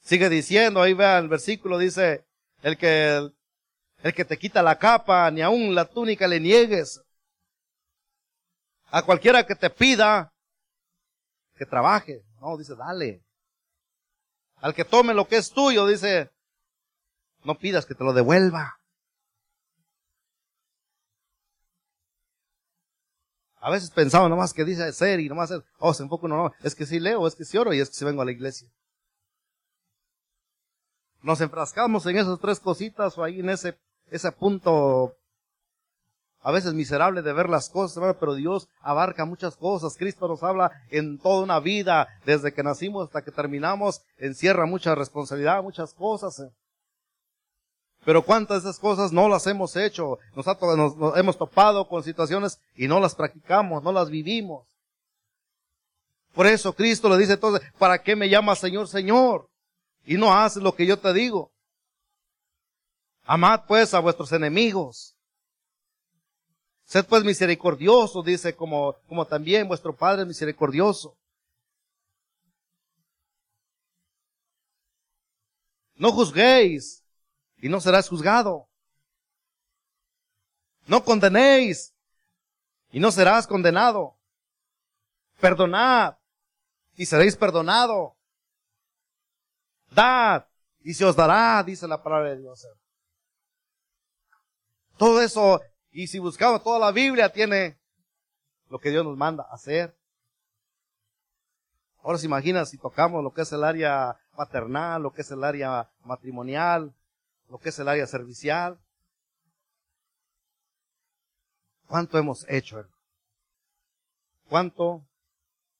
Sigue 0.00 0.28
diciendo, 0.28 0.80
ahí 0.80 0.94
vean 0.94 1.24
el 1.24 1.28
versículo, 1.28 1.78
dice, 1.78 2.24
el 2.62 2.76
que, 2.76 3.30
el 4.02 4.14
que 4.14 4.24
te 4.24 4.38
quita 4.38 4.62
la 4.62 4.78
capa, 4.78 5.30
ni 5.30 5.42
aun 5.42 5.74
la 5.74 5.84
túnica 5.84 6.26
le 6.26 6.40
niegues. 6.40 7.02
A 8.90 9.02
cualquiera 9.02 9.44
que 9.44 9.54
te 9.54 9.68
pida, 9.68 10.32
que 11.56 11.66
trabaje. 11.66 12.22
No, 12.40 12.56
dice, 12.56 12.74
dale. 12.74 13.22
Al 14.56 14.74
que 14.74 14.84
tome 14.84 15.14
lo 15.14 15.28
que 15.28 15.36
es 15.36 15.50
tuyo, 15.50 15.86
dice, 15.86 16.30
no 17.44 17.58
pidas 17.58 17.86
que 17.86 17.94
te 17.94 18.04
lo 18.04 18.12
devuelva. 18.12 18.77
A 23.60 23.70
veces 23.70 23.90
pensamos 23.90 24.30
nomás 24.30 24.52
que 24.52 24.64
dice 24.64 24.92
ser 24.92 25.20
y 25.20 25.28
nomás, 25.28 25.52
oh, 25.78 25.94
se 25.94 26.02
enfoca 26.02 26.26
uno, 26.26 26.36
no, 26.36 26.52
es 26.62 26.74
que 26.74 26.86
sí 26.86 27.00
leo, 27.00 27.26
es 27.26 27.34
que 27.34 27.44
sí 27.44 27.58
oro 27.58 27.72
y 27.72 27.80
es 27.80 27.88
que 27.88 27.96
sí 27.96 28.04
vengo 28.04 28.22
a 28.22 28.24
la 28.24 28.32
iglesia. 28.32 28.68
Nos 31.22 31.40
enfrascamos 31.40 32.06
en 32.06 32.18
esas 32.18 32.38
tres 32.38 32.60
cositas 32.60 33.18
o 33.18 33.24
ahí 33.24 33.40
en 33.40 33.50
ese, 33.50 33.76
ese 34.10 34.30
punto 34.30 35.16
a 36.40 36.52
veces 36.52 36.72
miserable 36.72 37.22
de 37.22 37.32
ver 37.32 37.48
las 37.48 37.68
cosas, 37.68 38.16
pero 38.20 38.34
Dios 38.34 38.68
abarca 38.80 39.24
muchas 39.24 39.56
cosas. 39.56 39.96
Cristo 39.96 40.28
nos 40.28 40.42
habla 40.42 40.70
en 40.90 41.18
toda 41.18 41.42
una 41.42 41.60
vida, 41.60 42.08
desde 42.24 42.52
que 42.54 42.62
nacimos 42.62 43.06
hasta 43.06 43.22
que 43.22 43.32
terminamos, 43.32 44.02
encierra 44.18 44.64
mucha 44.64 44.94
responsabilidad, 44.94 45.62
muchas 45.62 45.92
cosas. 45.92 46.42
Pero 48.08 48.24
cuántas 48.24 48.62
de 48.62 48.70
esas 48.70 48.80
cosas 48.80 49.12
no 49.12 49.28
las 49.28 49.46
hemos 49.48 49.76
hecho, 49.76 50.18
nos, 50.34 50.94
hemos 51.18 51.36
topado 51.36 51.86
con 51.86 52.02
situaciones 52.02 52.58
y 52.74 52.88
no 52.88 53.00
las 53.00 53.14
practicamos, 53.14 53.82
no 53.82 53.92
las 53.92 54.08
vivimos. 54.08 54.66
Por 56.32 56.46
eso 56.46 56.72
Cristo 56.72 57.10
le 57.10 57.18
dice 57.18 57.34
entonces, 57.34 57.70
¿para 57.78 58.02
qué 58.02 58.16
me 58.16 58.30
llamas 58.30 58.60
Señor, 58.60 58.88
Señor? 58.88 59.50
Y 60.06 60.16
no 60.16 60.32
haces 60.32 60.62
lo 60.62 60.74
que 60.74 60.86
yo 60.86 60.98
te 60.98 61.12
digo. 61.12 61.52
Amad 63.24 63.66
pues 63.68 63.92
a 63.92 64.00
vuestros 64.00 64.32
enemigos. 64.32 65.14
Sed 66.84 67.04
pues 67.04 67.24
misericordioso, 67.24 68.22
dice, 68.22 68.56
como, 68.56 68.96
también 69.28 69.68
vuestro 69.68 69.94
Padre 69.94 70.24
misericordioso. 70.24 71.14
No 75.96 76.10
juzguéis, 76.10 77.04
y 77.60 77.68
no 77.68 77.80
serás 77.80 78.08
juzgado. 78.08 78.68
No 80.86 81.04
condenéis 81.04 81.94
y 82.90 83.00
no 83.00 83.10
serás 83.10 83.46
condenado. 83.46 84.16
Perdonad 85.40 86.16
y 86.96 87.06
seréis 87.06 87.36
perdonado. 87.36 88.16
Dad 89.90 90.46
y 90.80 90.94
se 90.94 91.04
os 91.04 91.16
dará, 91.16 91.62
dice 91.62 91.86
la 91.86 92.02
palabra 92.02 92.30
de 92.30 92.38
Dios. 92.38 92.66
Todo 94.96 95.22
eso, 95.22 95.60
y 95.90 96.06
si 96.06 96.18
buscamos 96.18 96.62
toda 96.62 96.78
la 96.78 96.90
Biblia, 96.90 97.32
tiene 97.32 97.78
lo 98.68 98.78
que 98.78 98.90
Dios 98.90 99.04
nos 99.04 99.16
manda 99.16 99.46
hacer. 99.50 99.96
Ahora 102.02 102.18
se 102.18 102.26
imagina 102.26 102.64
si 102.64 102.78
tocamos 102.78 103.22
lo 103.22 103.32
que 103.32 103.42
es 103.42 103.52
el 103.52 103.64
área 103.64 104.16
paternal, 104.34 105.02
lo 105.02 105.12
que 105.12 105.22
es 105.22 105.30
el 105.30 105.44
área 105.44 105.90
matrimonial, 106.04 106.94
lo 107.48 107.58
que 107.58 107.70
es 107.70 107.78
el 107.78 107.88
área 107.88 108.06
servicial. 108.06 108.78
¿Cuánto 111.86 112.18
hemos 112.18 112.44
hecho? 112.48 112.86
¿Cuánto 114.48 115.06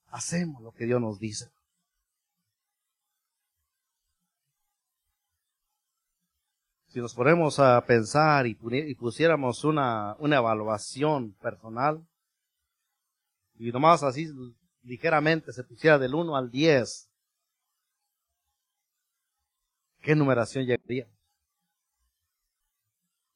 hacemos 0.07 0.63
lo 0.63 0.73
que 0.73 0.87
Dios 0.87 1.01
nos 1.01 1.19
dice? 1.19 1.51
Si 6.89 7.01
nos 7.01 7.15
ponemos 7.15 7.59
a 7.59 7.85
pensar 7.85 8.47
y, 8.47 8.55
pusiéramos 8.95 9.63
una, 9.65 10.17
una 10.19 10.37
evaluación 10.37 11.35
personal, 11.35 12.07
y 13.57 13.71
nomás 13.71 14.03
así 14.03 14.27
ligeramente 14.83 15.53
se 15.53 15.65
pusiera 15.65 15.99
del 15.99 16.15
1 16.15 16.35
al 16.35 16.51
10, 16.51 17.11
¿qué 20.01 20.15
numeración 20.15 20.65
llegaría? 20.65 21.07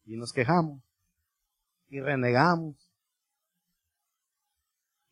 Y 0.05 0.17
nos 0.17 0.33
quejamos 0.33 0.83
y 1.93 2.01
renegamos. 2.01 2.75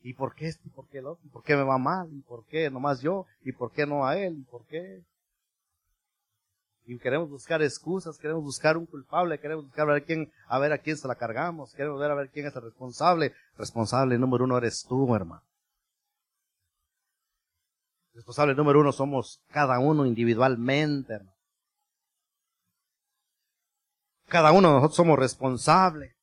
¿Y 0.00 0.14
por 0.14 0.34
qué 0.34 0.46
esto? 0.46 0.66
¿Y 0.66 0.70
por 0.70 0.88
qué 0.88 1.02
lo 1.02 1.12
otro? 1.12 1.26
¿Y 1.26 1.28
por 1.28 1.42
qué 1.42 1.54
me 1.54 1.62
va 1.62 1.76
mal? 1.76 2.08
¿Y 2.10 2.22
por 2.22 2.46
qué 2.46 2.70
nomás 2.70 3.02
yo? 3.02 3.26
¿Y 3.42 3.52
por 3.52 3.70
qué 3.70 3.86
no 3.86 4.06
a 4.06 4.16
él? 4.16 4.38
¿Y 4.38 4.44
por 4.44 4.64
qué? 4.64 5.04
Y 6.86 6.98
queremos 6.98 7.28
buscar 7.28 7.62
excusas, 7.62 8.18
queremos 8.18 8.42
buscar 8.42 8.78
un 8.78 8.86
culpable, 8.86 9.38
queremos 9.38 9.66
buscar 9.66 9.90
a 9.90 9.92
ver 9.92 10.04
quién, 10.04 10.32
a 10.48 10.58
ver 10.58 10.72
a 10.72 10.78
quién 10.78 10.96
se 10.96 11.06
la 11.06 11.14
cargamos, 11.14 11.74
queremos 11.74 12.00
ver 12.00 12.10
a 12.10 12.14
ver 12.14 12.30
quién 12.30 12.46
es 12.46 12.56
el 12.56 12.62
responsable. 12.62 13.34
Responsable 13.58 14.18
número 14.18 14.44
uno 14.44 14.56
eres 14.56 14.84
tú, 14.88 15.14
hermano. 15.14 15.44
Responsable 18.14 18.54
número 18.54 18.80
uno 18.80 18.90
somos 18.90 19.42
cada 19.48 19.78
uno 19.78 20.06
individualmente, 20.06 21.12
hermano. 21.12 21.39
Cada 24.30 24.52
uno 24.52 24.68
de 24.68 24.74
nosotros 24.74 24.96
somos 24.96 25.18
responsables. 25.18 26.14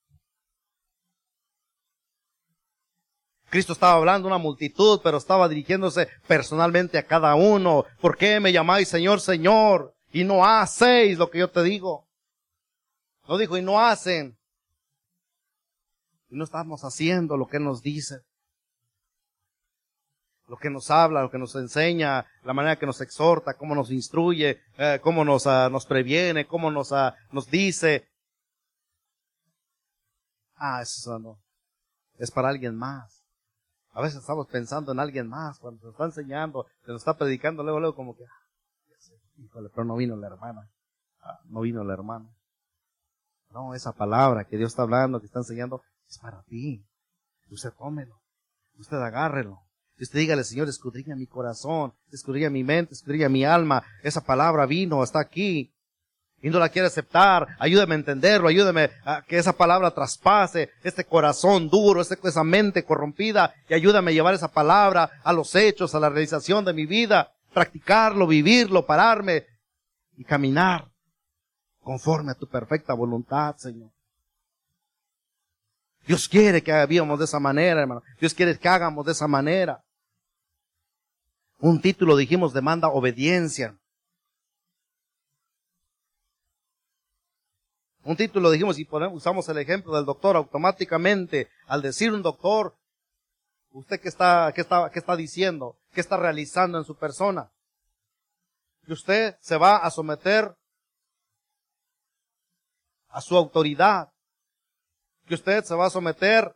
Cristo 3.50 3.74
estaba 3.74 3.94
hablando 3.94 4.28
a 4.28 4.32
una 4.32 4.38
multitud, 4.38 5.02
pero 5.04 5.18
estaba 5.18 5.50
dirigiéndose 5.50 6.08
personalmente 6.26 6.98
a 6.98 7.06
cada 7.06 7.36
uno. 7.36 7.84
¿Por 8.00 8.18
qué 8.18 8.40
me 8.40 8.54
llamáis 8.54 8.88
Señor, 8.88 9.20
Señor? 9.20 9.94
Y 10.12 10.24
no 10.24 10.46
hacéis 10.46 11.18
lo 11.18 11.30
que 11.30 11.40
yo 11.40 11.50
te 11.50 11.62
digo. 11.64 12.08
No 13.28 13.38
dijo, 13.38 13.58
y 13.58 13.62
no 13.62 13.80
hacen. 13.80 14.38
Y 16.30 16.38
no 16.38 16.46
estamos 16.46 16.86
haciendo 16.86 17.36
lo 17.36 17.48
que 17.48 17.60
nos 17.60 17.82
dice. 17.82 18.22
Lo 20.48 20.58
que 20.58 20.70
nos 20.70 20.90
habla, 20.90 21.22
lo 21.22 21.30
que 21.30 21.38
nos 21.38 21.56
enseña, 21.56 22.26
la 22.44 22.54
manera 22.54 22.78
que 22.78 22.86
nos 22.86 23.02
exhorta, 23.02 23.56
cómo 23.56 23.76
nos 23.76 23.92
instruye, 23.92 24.62
eh, 24.78 25.00
cómo 25.02 25.26
nos, 25.26 25.46
uh, 25.46 25.70
nos 25.70 25.86
previene, 25.86 26.48
cómo 26.48 26.72
nos, 26.72 26.92
uh, 26.92 27.12
nos 27.32 27.48
dice. 27.48 28.08
Ah, 30.56 30.82
eso 30.82 31.20
no. 31.20 31.40
Es 32.18 32.32
para 32.32 32.50
alguien 32.50 32.76
más. 32.76 33.18
A 33.92 34.02
veces 34.02 34.20
estamos 34.20 34.48
pensando 34.48 34.92
en 34.92 35.00
alguien 35.00 35.28
más 35.28 35.60
cuando 35.60 35.84
nos 35.84 35.94
está 35.94 36.06
enseñando, 36.06 36.68
se 36.86 36.92
nos 36.92 37.02
está 37.02 37.18
predicando, 37.18 37.64
luego, 37.64 37.80
luego 37.80 37.96
como 37.96 38.16
que, 38.16 38.24
ah, 38.24 38.48
híjole, 39.38 39.70
pero 39.70 39.86
no 39.86 39.96
vino 39.96 40.16
la 40.16 40.28
hermana, 40.28 40.70
ah, 41.22 41.40
no 41.46 41.62
vino 41.62 41.84
la 41.84 41.94
hermana. 41.94 42.30
No, 43.50 43.74
esa 43.74 43.94
palabra 43.94 44.46
que 44.46 44.56
Dios 44.56 44.72
está 44.72 44.84
hablando, 44.84 45.20
que 45.20 45.26
está 45.26 45.40
enseñando, 45.40 45.82
es 46.08 46.20
para 46.20 46.44
ti. 46.44 46.86
Usted 47.50 47.74
tómelo, 47.74 48.22
usted 48.78 48.98
agárrelo. 48.98 49.67
Y 50.00 50.04
usted 50.04 50.20
dígale, 50.20 50.44
Señor, 50.44 50.70
escudriña 50.70 51.16
mi 51.16 51.26
corazón, 51.26 51.94
escudriña 52.12 52.50
mi 52.50 52.64
mente, 52.64 52.94
escudriña 52.94 53.30
mi 53.30 53.44
alma. 53.44 53.84
Esa 54.04 54.22
palabra 54.22 54.66
vino, 54.66 55.04
está 55.04 55.20
aquí 55.20 55.74
y 56.42 56.50
no 56.50 56.60
la 56.60 56.70
quiere 56.70 56.88
aceptar, 56.88 57.48
ayúdame 57.60 57.96
a 57.96 57.98
entenderlo, 57.98 58.48
ayúdame 58.48 58.92
a 59.04 59.24
que 59.24 59.38
esa 59.38 59.54
palabra 59.54 59.92
traspase 59.92 60.70
este 60.84 61.04
corazón 61.04 61.68
duro, 61.68 62.00
este, 62.00 62.16
esa 62.24 62.44
mente 62.44 62.84
corrompida 62.84 63.56
y 63.68 63.74
ayúdame 63.74 64.12
a 64.12 64.14
llevar 64.14 64.36
esa 64.36 64.52
palabra 64.52 65.10
a 65.24 65.34
los 65.34 65.56
hechos, 65.56 65.96
a 65.96 66.00
la 66.00 66.10
realización 66.10 66.64
de 66.64 66.74
mi 66.74 66.86
vida, 66.86 67.32
practicarlo, 67.54 68.28
vivirlo, 68.28 68.86
pararme 68.86 69.46
y 70.16 70.24
caminar 70.24 70.88
conforme 71.82 72.34
a 72.34 72.36
tu 72.36 72.48
perfecta 72.48 72.94
voluntad, 72.94 73.56
Señor. 73.56 73.90
Dios 76.06 76.30
quiere 76.30 76.62
que 76.62 76.86
vivamos 76.86 77.18
de 77.18 77.26
esa 77.26 77.40
manera, 77.40 77.82
hermano. 77.82 78.04
Dios 78.20 78.34
quiere 78.34 78.58
que 78.58 78.70
hagamos 78.70 79.06
de 79.06 79.12
esa 79.12 79.28
manera. 79.28 79.84
Un 81.60 81.82
título, 81.82 82.16
dijimos, 82.16 82.54
demanda 82.54 82.88
obediencia. 82.90 83.78
Un 88.04 88.16
título 88.16 88.52
dijimos, 88.52 88.80
y 88.80 88.88
usamos 89.12 89.50
el 89.50 89.58
ejemplo 89.58 89.96
del 89.96 90.06
doctor, 90.06 90.36
automáticamente, 90.36 91.50
al 91.66 91.82
decir 91.82 92.14
un 92.14 92.22
doctor, 92.22 92.78
¿usted 93.72 94.00
qué 94.00 94.08
está, 94.08 94.52
qué 94.54 94.62
está, 94.62 94.90
qué 94.92 95.00
está 95.00 95.16
diciendo? 95.16 95.78
¿Qué 95.92 96.00
está 96.00 96.16
realizando 96.16 96.78
en 96.78 96.86
su 96.86 96.96
persona? 96.96 97.52
Que 98.86 98.94
usted 98.94 99.36
se 99.42 99.58
va 99.58 99.78
a 99.78 99.90
someter 99.90 100.56
a 103.10 103.20
su 103.20 103.36
autoridad. 103.36 104.14
Que 105.26 105.34
usted 105.34 105.64
se 105.64 105.76
va 105.76 105.88
a 105.88 105.90
someter 105.90 106.56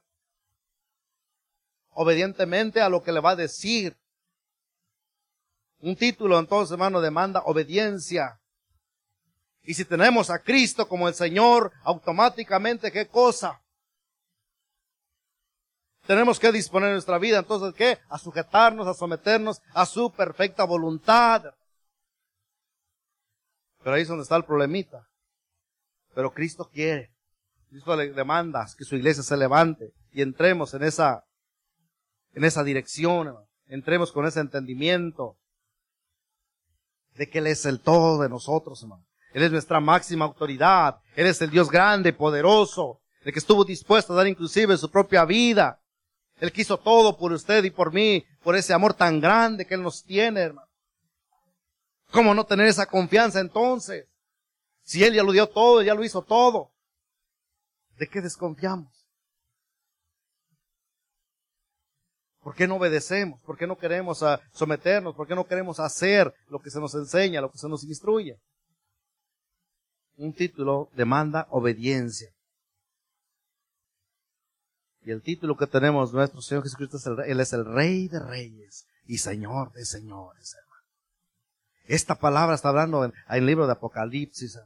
obedientemente 1.90 2.80
a 2.82 2.88
lo 2.88 3.02
que 3.04 3.12
le 3.12 3.20
va 3.20 3.32
a 3.32 3.36
decir. 3.36 3.98
Un 5.82 5.96
título 5.96 6.38
entonces, 6.38 6.72
hermano, 6.72 7.02
demanda 7.02 7.41
obediencia. 7.46 8.39
Y 9.63 9.74
si 9.74 9.84
tenemos 9.86 10.30
a 10.30 10.39
Cristo 10.39 10.88
como 10.88 11.08
el 11.08 11.15
Señor, 11.15 11.72
automáticamente, 11.84 12.91
¿qué 12.91 13.08
cosa? 13.08 13.62
Tenemos 16.06 16.39
que 16.39 16.52
disponer 16.52 16.91
nuestra 16.91 17.17
vida, 17.17 17.39
entonces, 17.39 17.74
¿qué? 17.74 18.00
A 18.10 18.17
sujetarnos, 18.17 18.88
a 18.88 18.94
someternos 18.94 19.62
a 19.74 19.86
su 19.86 20.12
perfecta 20.12 20.63
voluntad. 20.63 21.44
Pero 23.84 23.96
ahí 23.96 24.04
es 24.04 24.08
donde 24.08 24.24
está 24.24 24.36
el 24.36 24.46
problemita. 24.46 25.08
Pero 26.13 26.34
Cristo 26.34 26.70
quiere, 26.72 27.12
Cristo 27.70 27.96
le 27.96 28.12
demanda 28.12 28.67
que 28.78 28.84
su 28.84 28.96
iglesia 28.96 29.24
se 29.24 29.38
levante 29.38 29.94
y 30.12 30.22
entremos 30.22 30.74
en 30.74 30.84
esa, 30.84 31.24
en 32.34 32.44
esa 32.44 32.63
dirección, 32.63 33.36
entremos 33.67 34.12
con 34.12 34.26
ese 34.26 34.41
entendimiento 34.41 35.38
de 37.15 37.30
que 37.30 37.39
Él 37.39 37.47
es 37.47 37.65
el 37.65 37.80
todo 37.82 38.21
de 38.21 38.30
nosotros, 38.30 38.82
hermano. 38.82 39.06
Él 39.34 39.43
es 39.43 39.52
nuestra 39.52 39.80
máxima 39.80 40.26
autoridad. 40.26 40.97
Él 41.15 41.28
es 41.28 41.41
el 41.41 41.50
Dios 41.50 41.69
grande, 41.69 42.13
poderoso, 42.13 43.02
el 43.24 43.32
que 43.32 43.39
estuvo 43.39 43.63
dispuesto 43.63 44.13
a 44.13 44.17
dar 44.17 44.28
inclusive 44.28 44.78
su 44.78 44.89
propia 44.89 45.26
vida. 45.26 45.82
Él 46.39 46.52
quiso 46.52 46.78
todo 46.78 47.17
por 47.17 47.32
usted 47.32 47.63
y 47.63 47.69
por 47.69 47.93
mí, 47.93 48.26
por 48.43 48.56
ese 48.56 48.74
amor 48.74 48.93
tan 48.93 49.19
grande 49.19 49.65
que 49.65 49.76
Él 49.76 49.84
nos 49.84 50.04
tiene, 50.04 50.41
hermano. 50.41 50.67
¿Cómo 52.12 52.34
no 52.34 52.45
tener 52.45 52.67
esa 52.67 52.86
confianza 52.86 53.39
entonces? 53.39 54.08
Si 54.84 55.04
Él 55.04 55.13
ya 55.13 55.24
lo 55.24 55.32
dio 55.32 55.47
todo, 55.47 55.82
ya 55.82 55.93
lo 55.93 56.04
hizo 56.04 56.24
todo. 56.24 56.71
¿De 57.97 58.08
qué 58.08 58.19
desconfiamos? 58.21 59.01
¿Por 62.42 62.56
qué 62.56 62.68
no 62.68 62.76
obedecemos? 62.76 63.42
¿Por 63.42 63.58
qué 63.58 63.68
no 63.68 63.78
queremos 63.78 64.24
ah, 64.24 64.42
someternos? 64.52 65.16
¿Por 65.16 65.28
qué 65.28 65.36
no 65.36 65.46
queremos 65.46 65.80
hacer 65.80 66.34
lo 66.50 66.60
que 66.60 66.72
se 66.72 66.80
nos 66.80 66.94
enseña, 66.96 67.42
lo 67.42 67.52
que 67.52 67.58
se 67.58 67.70
nos 67.70 67.84
instruye? 67.84 68.40
un 70.22 70.34
título 70.34 70.90
demanda 70.94 71.48
obediencia. 71.50 72.30
Y 75.04 75.12
el 75.12 75.24
título 75.24 75.58
que 75.58 75.66
tenemos 75.66 76.14
nuestro 76.14 76.42
Señor 76.42 76.64
Jesucristo 76.64 76.98
es 76.98 77.06
el, 77.08 77.20
Él 77.22 77.40
es 77.40 77.54
el 77.54 77.66
Rey 77.66 78.08
de 78.08 78.20
Reyes 78.20 78.86
y 79.06 79.18
Señor 79.18 79.72
de 79.72 79.84
Señores, 79.84 80.54
hermano. 80.54 80.86
Esta 81.86 82.16
palabra 82.16 82.54
está 82.54 82.70
hablando 82.70 83.04
en, 83.04 83.14
el 83.30 83.46
libro 83.46 83.66
de 83.66 83.74
Apocalipsis. 83.74 84.60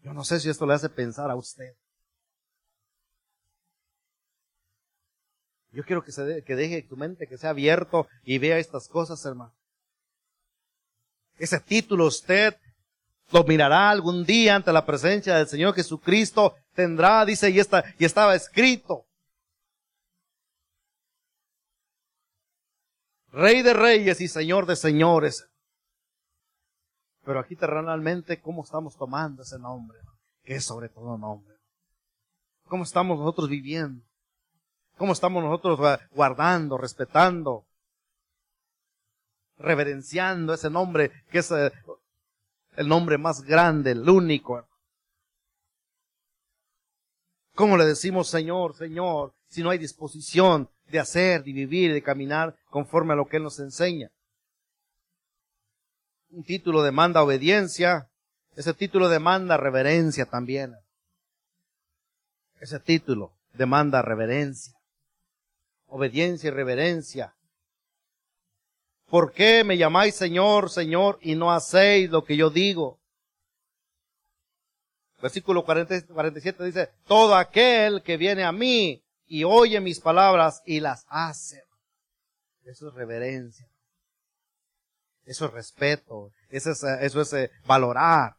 Yo 0.00 0.12
no 0.12 0.22
sé 0.22 0.38
si 0.38 0.50
esto 0.50 0.66
le 0.66 0.74
hace 0.74 0.90
pensar 0.90 1.30
a 1.30 1.36
usted. 1.36 1.74
Yo 5.76 5.84
quiero 5.84 6.02
que, 6.02 6.42
que 6.42 6.56
deje 6.56 6.82
tu 6.84 6.96
mente 6.96 7.28
que 7.28 7.36
sea 7.36 7.50
abierto 7.50 8.08
y 8.24 8.38
vea 8.38 8.58
estas 8.58 8.88
cosas, 8.88 9.22
hermano. 9.26 9.52
Ese 11.36 11.60
título 11.60 12.06
usted 12.06 12.56
lo 13.30 13.44
mirará 13.44 13.90
algún 13.90 14.24
día 14.24 14.56
ante 14.56 14.72
la 14.72 14.86
presencia 14.86 15.36
del 15.36 15.48
Señor 15.48 15.74
Jesucristo. 15.74 16.54
Tendrá, 16.72 17.26
dice, 17.26 17.50
y, 17.50 17.58
está, 17.58 17.84
estaba 17.98 18.34
escrito. 18.34 19.04
Rey 23.32 23.60
de 23.60 23.74
reyes 23.74 24.22
y 24.22 24.28
Señor 24.28 24.64
de 24.64 24.76
señores. 24.76 25.46
Pero 27.22 27.38
aquí 27.38 27.54
terrenalmente, 27.54 28.40
¿cómo 28.40 28.64
estamos 28.64 28.96
tomando 28.96 29.42
ese 29.42 29.58
nombre? 29.58 29.98
Que 30.42 30.54
es 30.54 30.64
sobre 30.64 30.88
todo 30.88 31.18
nombre. 31.18 31.54
¿Cómo 32.64 32.82
estamos 32.82 33.18
nosotros 33.18 33.50
viviendo? 33.50 34.05
¿Cómo 34.96 35.12
estamos 35.12 35.44
nosotros 35.44 35.78
guardando, 36.12 36.78
respetando, 36.78 37.66
reverenciando 39.58 40.54
ese 40.54 40.70
nombre 40.70 41.10
que 41.30 41.38
es 41.38 41.50
eh, 41.50 41.72
el 42.76 42.88
nombre 42.88 43.18
más 43.18 43.42
grande, 43.42 43.92
el 43.92 44.08
único. 44.08 44.68
¿Cómo 47.54 47.76
le 47.76 47.86
decimos 47.86 48.28
Señor, 48.28 48.76
Señor, 48.76 49.34
si 49.48 49.62
no 49.62 49.70
hay 49.70 49.78
disposición 49.78 50.68
de 50.88 50.98
hacer, 50.98 51.42
de 51.42 51.52
vivir, 51.52 51.92
de 51.92 52.02
caminar 52.02 52.54
conforme 52.68 53.14
a 53.14 53.16
lo 53.16 53.26
que 53.26 53.38
Él 53.38 53.44
nos 53.44 53.58
enseña? 53.58 54.10
Un 56.30 56.44
título 56.44 56.82
demanda 56.82 57.22
obediencia, 57.22 58.10
ese 58.56 58.74
título 58.74 59.08
demanda 59.08 59.56
reverencia 59.56 60.26
también. 60.26 60.74
Ese 62.60 62.78
título 62.80 63.32
demanda 63.54 64.02
reverencia. 64.02 64.75
Obediencia 65.96 66.48
y 66.48 66.50
reverencia. 66.50 67.34
¿Por 69.08 69.32
qué 69.32 69.64
me 69.64 69.76
llamáis 69.76 70.14
Señor, 70.14 70.70
Señor, 70.70 71.18
y 71.20 71.34
no 71.34 71.52
hacéis 71.52 72.10
lo 72.10 72.24
que 72.24 72.36
yo 72.36 72.50
digo? 72.50 72.98
Versículo 75.22 75.64
47 75.64 76.64
dice, 76.64 76.90
todo 77.06 77.34
aquel 77.34 78.02
que 78.02 78.16
viene 78.16 78.44
a 78.44 78.52
mí 78.52 79.02
y 79.26 79.44
oye 79.44 79.80
mis 79.80 80.00
palabras 80.00 80.62
y 80.66 80.80
las 80.80 81.04
hace. 81.08 81.62
Eso 82.64 82.88
es 82.88 82.94
reverencia. 82.94 83.66
Eso 85.24 85.46
es 85.46 85.52
respeto. 85.52 86.32
Eso 86.50 86.70
es, 86.72 86.82
eh, 86.84 87.44
eh, 87.44 87.50
valorar. 87.64 88.36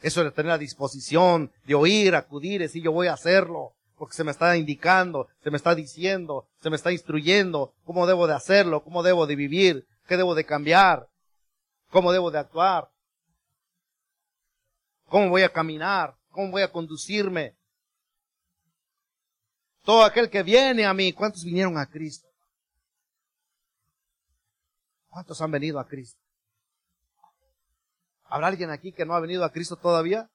Eso 0.00 0.22
es 0.22 0.34
tener 0.34 0.50
la 0.50 0.58
disposición 0.58 1.52
de 1.64 1.74
oír, 1.74 2.14
acudir, 2.14 2.60
decir 2.60 2.82
yo 2.82 2.92
voy 2.92 3.08
a 3.08 3.14
hacerlo. 3.14 3.74
Se 4.10 4.24
me 4.24 4.30
está 4.30 4.56
indicando, 4.56 5.28
se 5.42 5.50
me 5.50 5.56
está 5.56 5.74
diciendo, 5.74 6.48
se 6.60 6.70
me 6.70 6.76
está 6.76 6.92
instruyendo 6.92 7.74
cómo 7.84 8.06
debo 8.06 8.26
de 8.26 8.34
hacerlo, 8.34 8.82
cómo 8.82 9.02
debo 9.02 9.26
de 9.26 9.36
vivir, 9.36 9.86
qué 10.06 10.16
debo 10.16 10.34
de 10.34 10.44
cambiar, 10.44 11.08
cómo 11.90 12.12
debo 12.12 12.30
de 12.30 12.38
actuar, 12.38 12.90
cómo 15.06 15.28
voy 15.28 15.42
a 15.42 15.52
caminar, 15.52 16.16
cómo 16.30 16.50
voy 16.50 16.62
a 16.62 16.72
conducirme. 16.72 17.56
Todo 19.82 20.02
aquel 20.02 20.30
que 20.30 20.42
viene 20.42 20.86
a 20.86 20.94
mí, 20.94 21.12
¿cuántos 21.12 21.44
vinieron 21.44 21.78
a 21.78 21.86
Cristo? 21.86 22.26
¿Cuántos 25.08 25.40
han 25.40 25.50
venido 25.50 25.78
a 25.78 25.86
Cristo? 25.86 26.20
¿Habrá 28.24 28.48
alguien 28.48 28.70
aquí 28.70 28.92
que 28.92 29.04
no 29.04 29.14
ha 29.14 29.20
venido 29.20 29.44
a 29.44 29.52
Cristo 29.52 29.76
todavía? 29.76 30.28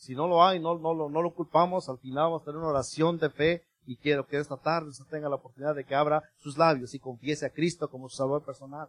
Si 0.00 0.14
no 0.14 0.26
lo 0.26 0.42
hay, 0.42 0.58
no, 0.58 0.78
no, 0.78 0.94
lo 0.94 1.34
culpamos. 1.34 1.90
Al 1.90 1.98
final 1.98 2.24
vamos 2.24 2.42
a 2.42 2.44
tener 2.46 2.58
una 2.58 2.68
oración 2.68 3.18
de 3.18 3.28
fe 3.28 3.64
y 3.84 3.96
quiero 3.96 4.26
que 4.26 4.38
esta 4.38 4.56
tarde 4.56 4.88
usted 4.88 5.04
tenga 5.10 5.28
la 5.28 5.34
oportunidad 5.34 5.74
de 5.74 5.84
que 5.84 5.94
abra 5.94 6.22
sus 6.38 6.56
labios 6.56 6.94
y 6.94 6.98
confiese 6.98 7.44
a 7.44 7.50
Cristo 7.50 7.90
como 7.90 8.08
su 8.08 8.16
salvador 8.16 8.42
personal. 8.42 8.88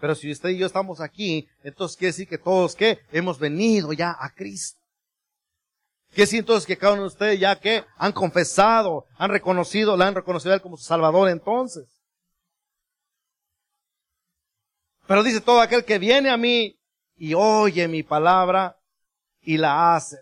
Pero 0.00 0.14
si 0.14 0.32
usted 0.32 0.48
y 0.48 0.58
yo 0.58 0.66
estamos 0.66 1.02
aquí, 1.02 1.46
entonces 1.62 1.98
quiere 1.98 2.12
decir 2.12 2.26
que 2.26 2.38
todos 2.38 2.74
que 2.74 3.00
hemos 3.12 3.38
venido 3.38 3.92
ya 3.92 4.16
a 4.18 4.30
Cristo. 4.30 4.80
Quiere 6.08 6.22
decir 6.22 6.38
entonces 6.40 6.66
que 6.66 6.78
cada 6.78 6.94
uno 6.94 7.02
de 7.02 7.08
ustedes 7.08 7.38
ya 7.38 7.60
que 7.60 7.84
han 7.98 8.12
confesado, 8.12 9.04
han 9.18 9.30
reconocido, 9.30 9.98
la 9.98 10.06
han 10.06 10.14
reconocido 10.14 10.52
a 10.52 10.54
Él 10.56 10.62
como 10.62 10.78
su 10.78 10.84
Salvador 10.84 11.28
entonces. 11.28 12.00
Pero 15.06 15.22
dice 15.22 15.42
todo 15.42 15.60
aquel 15.60 15.84
que 15.84 15.98
viene 15.98 16.30
a 16.30 16.38
mí 16.38 16.74
y 17.16 17.34
oye 17.34 17.86
mi 17.86 18.02
palabra 18.02 18.78
y 19.44 19.56
la 19.58 19.94
hace. 19.94 20.18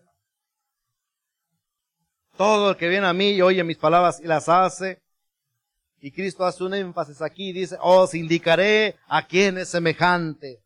Todo 2.37 2.71
el 2.71 2.77
que 2.77 2.89
viene 2.89 3.07
a 3.07 3.13
mí 3.13 3.31
y 3.31 3.43
oye 3.43 3.63
mis 3.65 3.79
palabras 3.79 4.21
y 4.21 4.25
las 4.25 4.49
hace. 4.49 5.03
Y 6.01 6.11
Cristo 6.11 6.45
hace 6.45 6.65
un 6.65 6.75
énfasis 6.75 7.23
aquí 7.23 7.53
dice, 7.53 7.77
os 7.81 8.15
indicaré 8.15 8.97
a 9.07 9.27
quién 9.27 9.59
es 9.59 9.69
semejante. 9.69 10.63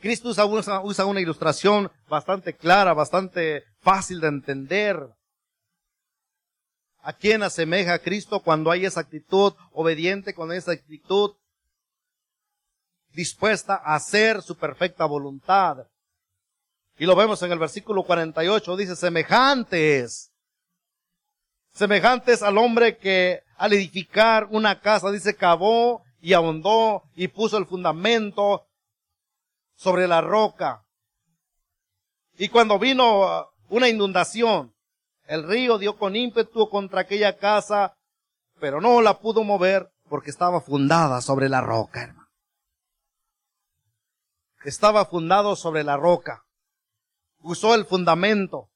Cristo 0.00 0.30
usa, 0.30 0.80
usa 0.80 1.06
una 1.06 1.20
ilustración 1.20 1.88
bastante 2.08 2.56
clara, 2.56 2.92
bastante 2.92 3.62
fácil 3.78 4.20
de 4.20 4.26
entender. 4.26 4.98
¿A 7.04 7.12
quién 7.12 7.44
asemeja 7.44 7.94
a 7.94 7.98
Cristo 8.00 8.40
cuando 8.40 8.72
hay 8.72 8.84
esa 8.84 9.00
actitud 9.00 9.54
obediente, 9.70 10.34
con 10.34 10.52
esa 10.52 10.72
actitud 10.72 11.36
dispuesta 13.12 13.80
a 13.84 13.94
hacer 13.94 14.42
su 14.42 14.56
perfecta 14.56 15.04
voluntad? 15.04 15.86
Y 16.98 17.06
lo 17.06 17.16
vemos 17.16 17.42
en 17.42 17.52
el 17.52 17.58
versículo 17.58 18.04
48, 18.04 18.76
dice, 18.76 18.96
semejantes, 18.96 20.32
semejantes 21.72 22.42
al 22.42 22.58
hombre 22.58 22.98
que 22.98 23.42
al 23.56 23.72
edificar 23.72 24.48
una 24.50 24.80
casa, 24.80 25.10
dice, 25.10 25.36
cavó 25.36 26.02
y 26.20 26.32
ahondó 26.32 27.02
y 27.14 27.28
puso 27.28 27.58
el 27.58 27.66
fundamento 27.66 28.66
sobre 29.74 30.06
la 30.06 30.20
roca. 30.20 30.84
Y 32.36 32.48
cuando 32.48 32.78
vino 32.78 33.48
una 33.68 33.88
inundación, 33.88 34.74
el 35.24 35.46
río 35.46 35.78
dio 35.78 35.96
con 35.96 36.16
ímpetu 36.16 36.68
contra 36.68 37.02
aquella 37.02 37.36
casa, 37.36 37.96
pero 38.60 38.80
no 38.80 39.00
la 39.00 39.18
pudo 39.18 39.44
mover 39.44 39.90
porque 40.08 40.30
estaba 40.30 40.60
fundada 40.60 41.20
sobre 41.20 41.48
la 41.48 41.60
roca, 41.60 42.02
hermano. 42.02 42.21
Estaba 44.64 45.04
fundado 45.04 45.56
sobre 45.56 45.82
la 45.84 45.96
roca. 45.96 46.44
Usó 47.40 47.74
el 47.74 47.84
fundamento, 47.84 48.68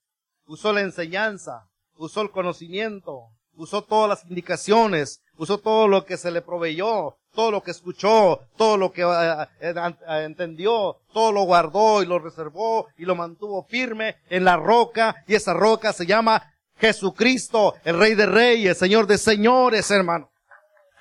usó 0.46 0.72
la 0.72 0.81
enseñanza, 0.81 1.68
usó 1.94 2.22
el 2.22 2.31
conocimiento, 2.31 3.31
usó 3.55 3.83
todas 3.83 4.09
las 4.09 4.25
indicaciones, 4.29 5.22
usó 5.37 5.59
todo 5.59 5.87
lo 5.87 6.05
que 6.05 6.16
se 6.16 6.31
le 6.31 6.42
proveyó, 6.42 7.16
todo 7.35 7.51
lo 7.51 7.62
que 7.62 7.70
escuchó, 7.70 8.40
todo 8.57 8.77
lo 8.77 8.92
que 8.92 9.03
eh, 9.03 9.46
eh, 9.61 9.75
eh, 9.77 10.25
entendió, 10.25 10.96
todo 11.12 11.31
lo 11.31 11.42
guardó 11.42 12.03
y 12.03 12.07
lo 12.07 12.18
reservó 12.18 12.88
y 12.96 13.05
lo 13.05 13.14
mantuvo 13.14 13.64
firme 13.64 14.16
en 14.29 14.44
la 14.44 14.57
roca 14.57 15.22
y 15.29 15.35
esa 15.35 15.55
roca 15.55 15.92
se 15.92 16.07
llama 16.07 16.55
Jesucristo, 16.79 17.75
el 17.85 17.99
Rey 17.99 18.14
de 18.14 18.27
Reyes, 18.27 18.79
Señor 18.79 19.07
de 19.07 19.18
Señores, 19.18 19.90
hermano. 19.90 20.31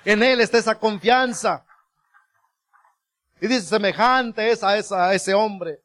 En 0.04 0.22
Él 0.22 0.40
está 0.40 0.58
esa 0.58 0.78
confianza. 0.78 1.65
Y 3.40 3.46
dice, 3.46 3.62
semejante 3.62 4.50
es 4.50 4.62
a, 4.62 4.76
esa, 4.78 5.14
ese 5.14 5.34
hombre. 5.34 5.80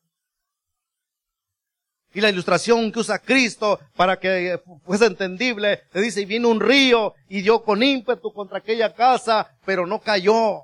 Y 2.14 2.20
la 2.20 2.30
ilustración 2.30 2.92
que 2.92 3.00
usa 3.00 3.20
Cristo 3.20 3.80
para 3.96 4.20
que 4.20 4.62
fuese 4.84 5.06
entendible, 5.06 5.84
le 5.94 6.02
dice, 6.02 6.22
y 6.22 6.26
vino 6.26 6.50
un 6.50 6.60
río 6.60 7.14
y 7.30 7.42
dio 7.42 7.64
con 7.64 7.82
ímpetu 7.82 8.34
contra 8.34 8.58
aquella 8.58 8.94
casa, 8.94 9.58
pero 9.66 9.86
no 9.86 10.00
cayó. 10.00 10.64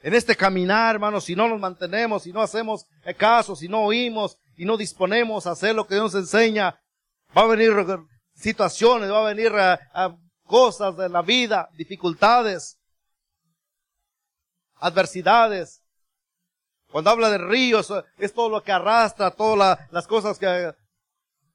En 0.00 0.14
este 0.14 0.36
caminar, 0.36 0.94
hermanos, 0.94 1.24
si 1.24 1.34
no 1.34 1.48
nos 1.48 1.58
mantenemos, 1.58 2.24
si 2.24 2.32
no 2.32 2.40
hacemos 2.40 2.86
caso, 3.16 3.56
si 3.56 3.68
no 3.68 3.82
oímos 3.82 4.36
y 4.56 4.64
no 4.64 4.76
disponemos 4.76 5.46
a 5.46 5.52
hacer 5.52 5.74
lo 5.74 5.86
que 5.86 5.94
Dios 5.94 6.14
nos 6.14 6.22
enseña, 6.22 6.78
va 7.36 7.42
a 7.42 7.46
venir 7.46 7.72
situaciones, 8.34 9.10
va 9.10 9.20
a 9.20 9.32
venir 9.32 9.52
cosas 10.44 10.96
de 10.96 11.08
la 11.08 11.22
vida, 11.22 11.68
dificultades, 11.76 12.78
adversidades, 14.84 15.82
cuando 16.90 17.10
habla 17.10 17.30
de 17.30 17.38
ríos, 17.38 17.92
es 18.18 18.32
todo 18.32 18.48
lo 18.48 18.62
que 18.62 18.70
arrastra, 18.70 19.30
todas 19.30 19.78
las 19.90 20.06
cosas 20.06 20.38
que, 20.38 20.74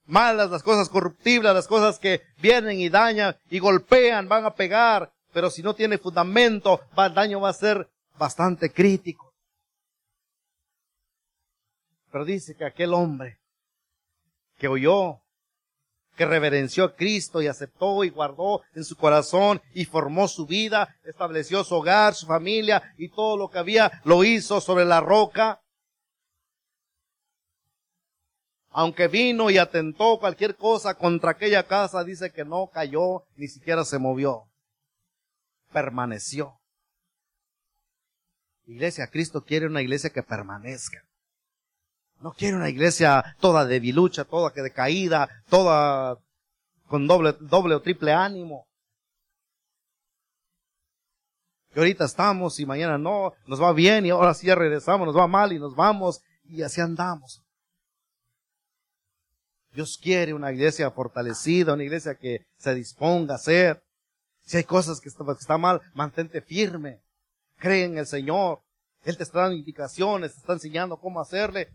malas, 0.05 0.49
las 0.49 0.63
cosas 0.63 0.89
corruptibles, 0.89 1.53
las 1.53 1.67
cosas 1.67 1.99
que 1.99 2.23
vienen 2.41 2.79
y 2.79 2.89
dañan 2.89 3.37
y 3.49 3.59
golpean, 3.59 4.27
van 4.27 4.45
a 4.45 4.55
pegar, 4.55 5.13
pero 5.31 5.49
si 5.49 5.61
no 5.61 5.75
tiene 5.75 5.99
fundamento, 5.99 6.81
el 6.97 7.13
daño 7.13 7.39
va 7.39 7.49
a 7.49 7.53
ser 7.53 7.87
bastante 8.17 8.71
crítico. 8.71 9.31
Pero 12.11 12.25
dice 12.25 12.55
que 12.55 12.65
aquel 12.65 12.93
hombre 12.93 13.39
que 14.57 14.67
oyó 14.67 15.21
que 16.19 16.25
reverenció 16.25 16.83
a 16.83 16.95
Cristo 16.97 17.41
y 17.41 17.47
aceptó 17.47 18.03
y 18.03 18.09
guardó 18.09 18.61
en 18.75 18.83
su 18.83 18.97
corazón 18.97 19.61
y 19.73 19.85
formó 19.85 20.27
su 20.27 20.45
vida, 20.45 20.93
estableció 21.05 21.63
su 21.63 21.75
hogar, 21.75 22.13
su 22.13 22.25
familia 22.25 22.93
y 22.97 23.07
todo 23.07 23.37
lo 23.37 23.49
que 23.49 23.57
había, 23.57 24.01
lo 24.03 24.25
hizo 24.25 24.59
sobre 24.59 24.83
la 24.83 24.99
roca. 24.99 25.61
Aunque 28.71 29.07
vino 29.07 29.49
y 29.49 29.57
atentó 29.57 30.19
cualquier 30.19 30.57
cosa 30.57 30.93
contra 30.95 31.31
aquella 31.31 31.65
casa, 31.65 32.03
dice 32.03 32.33
que 32.33 32.43
no 32.43 32.67
cayó, 32.67 33.23
ni 33.37 33.47
siquiera 33.47 33.85
se 33.85 33.97
movió. 33.97 34.43
Permaneció. 35.71 36.59
Iglesia, 38.65 39.07
Cristo 39.07 39.45
quiere 39.45 39.67
una 39.67 39.81
iglesia 39.81 40.09
que 40.09 40.21
permanezca. 40.21 41.01
No 42.21 42.33
quiere 42.33 42.57
una 42.57 42.69
iglesia 42.69 43.35
toda 43.39 43.65
debilucha, 43.65 44.25
toda 44.25 44.51
que 44.51 44.61
decaída, 44.61 45.29
toda 45.49 46.17
con 46.87 47.07
doble, 47.07 47.35
doble 47.39 47.75
o 47.75 47.81
triple 47.81 48.11
ánimo. 48.11 48.67
Que 51.71 51.79
ahorita 51.79 52.05
estamos 52.05 52.59
y 52.59 52.65
mañana 52.65 52.97
no, 52.97 53.33
nos 53.45 53.61
va 53.61 53.71
bien 53.73 54.05
y 54.05 54.09
ahora 54.09 54.33
sí 54.33 54.47
ya 54.47 54.55
regresamos, 54.55 55.05
nos 55.05 55.15
va 55.15 55.27
mal 55.27 55.53
y 55.53 55.59
nos 55.59 55.75
vamos 55.75 56.21
y 56.43 56.61
así 56.63 56.81
andamos. 56.81 57.41
Dios 59.71 59.99
quiere 60.01 60.33
una 60.33 60.51
iglesia 60.51 60.89
fortalecida, 60.91 61.75
una 61.75 61.83
iglesia 61.83 62.15
que 62.15 62.47
se 62.57 62.73
disponga 62.73 63.35
a 63.35 63.37
hacer. 63.37 63.81
Si 64.41 64.57
hay 64.57 64.63
cosas 64.63 64.99
que 64.99 65.09
están 65.09 65.29
está 65.29 65.57
mal, 65.59 65.79
mantente 65.93 66.41
firme. 66.41 67.01
Cree 67.57 67.85
en 67.85 67.99
el 67.99 68.07
Señor. 68.07 68.61
Él 69.03 69.15
te 69.15 69.23
está 69.23 69.41
dando 69.41 69.55
indicaciones, 69.55 70.33
te 70.33 70.39
está 70.39 70.53
enseñando 70.53 70.97
cómo 70.97 71.21
hacerle 71.21 71.69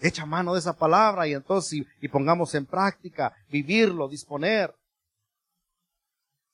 echa 0.00 0.26
mano 0.26 0.54
de 0.54 0.60
esa 0.60 0.76
palabra 0.76 1.26
y 1.26 1.34
entonces 1.34 1.86
y, 2.00 2.08
pongamos 2.08 2.54
en 2.54 2.66
práctica, 2.66 3.34
vivirlo, 3.48 4.08
disponer. 4.08 4.74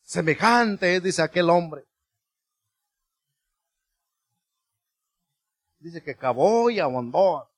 Semejante 0.03 1.01
dice 1.01 1.23
aquel 1.23 1.51
hombre. 1.51 1.85
Dice 5.79 6.03
que 6.03 6.15
cavó 6.15 6.71
y 6.71 6.81
abondó. 6.81 7.49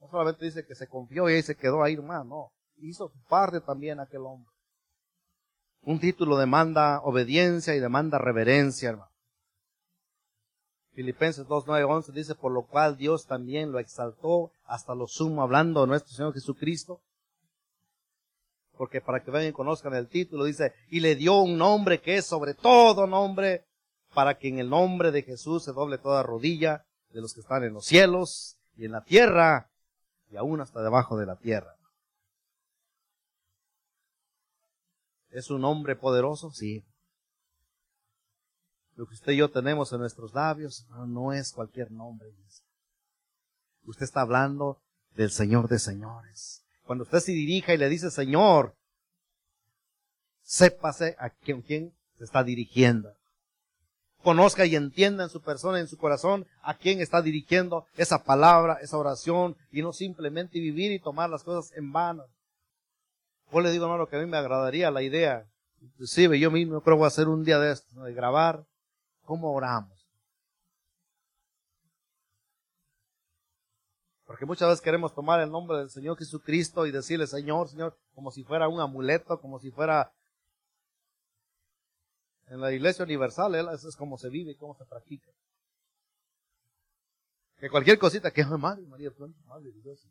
No 0.00 0.08
solamente 0.08 0.44
dice 0.44 0.64
que 0.66 0.74
se 0.74 0.88
confió 0.88 1.28
y 1.28 1.34
ahí 1.34 1.42
se 1.42 1.56
quedó 1.56 1.82
ahí 1.82 1.96
nomás, 1.96 2.24
no. 2.24 2.50
Hizo 2.76 3.08
su 3.08 3.22
parte 3.24 3.60
también 3.60 4.00
aquel 4.00 4.22
hombre. 4.22 4.50
Un 5.82 6.00
título 6.00 6.36
demanda 6.36 7.00
obediencia 7.02 7.74
y 7.74 7.80
demanda 7.80 8.18
reverencia, 8.18 8.90
hermano. 8.90 9.15
Filipenses 10.96 11.46
2, 11.46 11.64
9, 11.66 11.84
11 11.84 12.12
dice, 12.12 12.34
por 12.34 12.50
lo 12.50 12.62
cual 12.62 12.96
Dios 12.96 13.26
también 13.26 13.70
lo 13.70 13.78
exaltó 13.78 14.50
hasta 14.64 14.94
lo 14.94 15.06
sumo, 15.06 15.42
hablando 15.42 15.82
de 15.82 15.88
nuestro 15.88 16.14
Señor 16.14 16.32
Jesucristo. 16.32 17.02
Porque 18.78 19.02
para 19.02 19.22
que 19.22 19.30
vean 19.30 19.46
y 19.46 19.52
conozcan 19.52 19.92
el 19.92 20.08
título, 20.08 20.44
dice, 20.44 20.72
y 20.88 21.00
le 21.00 21.14
dio 21.14 21.34
un 21.42 21.58
nombre 21.58 22.00
que 22.00 22.16
es 22.16 22.24
sobre 22.24 22.54
todo 22.54 23.06
nombre, 23.06 23.66
para 24.14 24.38
que 24.38 24.48
en 24.48 24.58
el 24.58 24.70
nombre 24.70 25.10
de 25.10 25.20
Jesús 25.20 25.64
se 25.64 25.72
doble 25.72 25.98
toda 25.98 26.22
rodilla 26.22 26.86
de 27.10 27.20
los 27.20 27.34
que 27.34 27.40
están 27.40 27.62
en 27.64 27.74
los 27.74 27.84
cielos 27.84 28.56
y 28.74 28.86
en 28.86 28.92
la 28.92 29.04
tierra 29.04 29.70
y 30.30 30.36
aún 30.36 30.62
hasta 30.62 30.80
debajo 30.80 31.18
de 31.18 31.26
la 31.26 31.36
tierra. 31.36 31.76
¿Es 35.28 35.50
un 35.50 35.60
nombre 35.60 35.94
poderoso? 35.94 36.50
Sí. 36.52 36.86
Lo 38.96 39.06
que 39.06 39.14
usted 39.14 39.32
y 39.32 39.36
yo 39.36 39.50
tenemos 39.50 39.92
en 39.92 40.00
nuestros 40.00 40.32
labios 40.32 40.86
no, 41.06 41.32
es 41.32 41.52
cualquier 41.52 41.92
nombre. 41.92 42.32
Usted 43.84 44.04
está 44.04 44.22
hablando 44.22 44.80
del 45.14 45.30
Señor 45.30 45.68
de 45.68 45.78
señores. 45.78 46.64
Cuando 46.82 47.04
usted 47.04 47.20
se 47.20 47.32
dirija 47.32 47.74
y 47.74 47.76
le 47.76 47.90
dice 47.90 48.10
Señor, 48.10 48.74
sépase 50.42 51.14
a 51.18 51.28
quién, 51.28 51.60
quién 51.60 51.92
se 52.16 52.24
está 52.24 52.42
dirigiendo. 52.42 53.12
Conozca 54.22 54.64
y 54.64 54.74
entienda 54.74 55.24
en 55.24 55.30
su 55.30 55.42
persona, 55.42 55.78
en 55.78 55.88
su 55.88 55.98
corazón, 55.98 56.46
a 56.62 56.74
quién 56.74 57.00
está 57.00 57.20
dirigiendo 57.20 57.86
esa 57.96 58.24
palabra, 58.24 58.78
esa 58.80 58.96
oración, 58.96 59.56
y 59.70 59.82
no 59.82 59.92
simplemente 59.92 60.58
vivir 60.58 60.90
y 60.90 60.98
tomar 60.98 61.28
las 61.28 61.44
cosas 61.44 61.76
en 61.76 61.92
vano. 61.92 62.24
Yo 63.52 63.60
le 63.60 63.70
digo, 63.70 63.84
hermano, 63.84 64.08
que 64.08 64.16
a 64.16 64.20
mí 64.20 64.26
me 64.26 64.38
agradaría 64.38 64.90
la 64.90 65.02
idea, 65.02 65.46
inclusive 65.80 66.40
yo 66.40 66.50
mismo 66.50 66.80
creo 66.80 66.96
que 66.96 66.98
voy 66.98 67.04
a 67.04 67.08
hacer 67.08 67.28
un 67.28 67.44
día 67.44 67.60
de 67.60 67.72
esto, 67.72 68.02
de 68.02 68.14
grabar 68.14 68.64
cómo 69.26 69.52
oramos. 69.52 70.08
Porque 74.24 74.46
muchas 74.46 74.68
veces 74.68 74.80
queremos 74.80 75.14
tomar 75.14 75.40
el 75.40 75.50
nombre 75.50 75.78
del 75.78 75.90
Señor 75.90 76.16
Jesucristo 76.16 76.86
y 76.86 76.90
decirle 76.90 77.26
Señor, 77.26 77.68
Señor, 77.68 77.96
como 78.14 78.30
si 78.30 78.42
fuera 78.42 78.68
un 78.68 78.80
amuleto, 78.80 79.40
como 79.40 79.58
si 79.60 79.70
fuera 79.70 80.12
en 82.48 82.60
la 82.60 82.72
iglesia 82.72 83.04
universal, 83.04 83.54
eso 83.54 83.88
es 83.88 83.96
como 83.96 84.18
se 84.18 84.28
vive 84.28 84.52
y 84.52 84.56
cómo 84.56 84.74
se 84.74 84.84
practica. 84.84 85.30
Que 87.58 87.70
cualquier 87.70 87.98
cosita, 87.98 88.30
que 88.30 88.44
madre, 88.44 88.86
María, 88.86 89.10
madre 89.46 89.72
Dios. 89.82 90.06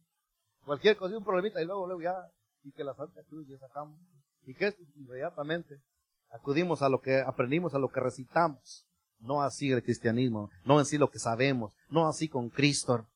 Cualquier 0.65 0.97
cosita, 0.97 1.17
un 1.17 1.23
problemita 1.23 1.61
y 1.61 1.65
luego, 1.65 1.85
luego 1.85 2.01
ya, 2.01 2.15
y 2.63 2.71
que 2.71 2.83
la 2.83 2.95
Santa 2.95 3.21
Cruz 3.23 3.47
ya 3.47 3.57
sacamos. 3.57 3.99
Y 4.45 4.55
que 4.55 4.75
inmediatamente 4.95 5.81
acudimos 6.29 6.81
a 6.81 6.89
lo 6.89 7.01
que 7.01 7.19
aprendimos, 7.19 7.73
a 7.75 7.79
lo 7.79 7.89
que 7.89 7.99
recitamos. 7.99 8.85
No 9.19 9.41
así 9.41 9.71
el 9.71 9.83
cristianismo, 9.83 10.49
no 10.65 10.79
así 10.79 10.97
lo 10.97 11.09
que 11.09 11.19
sabemos, 11.19 11.73
no 11.89 12.07
así 12.07 12.27
con 12.27 12.49
Cristo. 12.49 13.07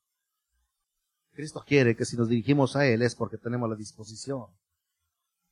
Cristo 1.34 1.64
quiere 1.66 1.96
que 1.96 2.06
si 2.06 2.18
nos 2.18 2.30
dirigimos 2.30 2.76
a 2.76 2.86
Él 2.86 3.02
es 3.02 3.16
porque 3.16 3.38
tenemos 3.38 3.70
la 3.70 3.76
disposición 3.76 4.48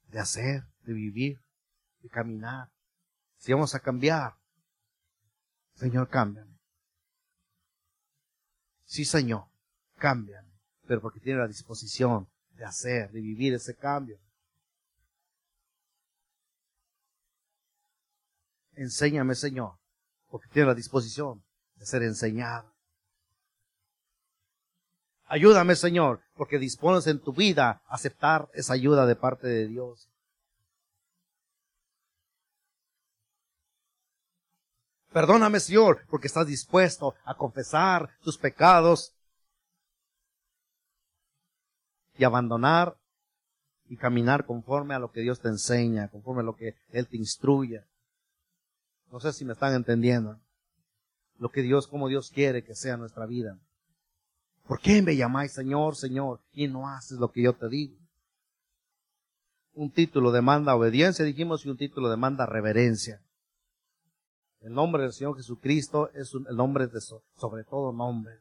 de 0.08 0.20
hacer, 0.20 0.64
de 0.84 0.94
vivir, 0.94 1.40
de 2.02 2.10
caminar. 2.10 2.70
Si 3.38 3.54
vamos 3.54 3.76
a 3.76 3.80
cambiar, 3.80 4.36
Señor, 5.76 6.10
cámbiame. 6.10 6.58
Sí, 8.86 9.06
Señor, 9.06 9.46
cámbiame, 9.98 10.60
pero 10.88 11.02
porque 11.02 11.20
tiene 11.20 11.40
la 11.40 11.48
disposición 11.48 12.28
de 12.56 12.66
hacer, 12.66 13.12
de 13.12 13.22
vivir 13.22 13.54
ese 13.54 13.76
cambio. 13.76 14.18
Enséñame, 18.74 19.36
Señor, 19.36 19.78
porque 20.30 20.48
tiene 20.50 20.68
la 20.68 20.76
disposición 20.76 21.44
de 21.76 21.86
ser 21.86 22.04
enseñado. 22.04 22.74
Ayúdame, 25.26 25.76
Señor, 25.76 26.22
porque 26.36 26.58
dispones 26.58 27.06
en 27.08 27.20
tu 27.20 27.34
vida 27.34 27.82
a 27.88 27.96
aceptar 27.96 28.50
esa 28.54 28.74
ayuda 28.74 29.06
de 29.06 29.16
parte 29.16 29.48
de 29.48 29.68
Dios. 29.68 30.08
Perdóname, 35.12 35.60
Señor, 35.60 36.06
porque 36.10 36.28
estás 36.28 36.48
dispuesto 36.48 37.16
a 37.26 37.36
confesar 37.36 38.10
tus 38.22 38.38
pecados 38.38 39.14
y 42.18 42.24
abandonar 42.24 42.96
y 43.90 43.98
caminar 43.98 44.46
conforme 44.46 44.94
a 44.96 45.00
lo 45.00 45.12
que 45.12 45.22
Dios 45.22 45.40
te 45.40 45.48
enseña, 45.48 46.10
conforme 46.10 46.42
a 46.42 46.46
lo 46.46 46.56
que 46.56 46.76
Él 46.90 47.08
te 47.08 47.18
instruye. 47.18 47.84
No 49.12 49.20
sé 49.20 49.34
si 49.34 49.46
me 49.46 49.54
están 49.54 49.74
entendiendo. 49.74 50.40
Lo 51.40 51.50
que 51.50 51.62
Dios, 51.62 51.88
como 51.88 52.08
Dios 52.08 52.32
quiere 52.32 52.64
que 52.64 52.76
sea 52.76 52.98
nuestra 52.98 53.26
vida. 53.26 53.60
¿Por 54.68 54.82
qué 54.82 55.02
me 55.02 55.16
llamáis 55.16 55.54
Señor, 55.54 55.96
Señor 55.96 56.42
y 56.52 56.68
no 56.68 56.90
haces 56.90 57.20
lo 57.20 57.32
que 57.32 57.42
yo 57.42 57.54
te 57.54 57.70
digo? 57.70 57.96
Un 59.74 59.92
título 59.92 60.32
demanda 60.32 60.76
obediencia, 60.76 61.24
dijimos, 61.24 61.66
y 61.66 61.70
un 61.70 61.78
título 61.78 62.10
demanda 62.10 62.46
reverencia. 62.46 63.22
El 64.60 64.74
nombre 64.74 65.04
del 65.04 65.14
Señor 65.14 65.38
Jesucristo 65.38 66.10
es 66.14 66.34
el 66.34 66.56
nombre 66.56 66.88
de 66.88 67.00
sobre 67.00 67.64
todo 67.64 67.94
nombre. 67.94 68.40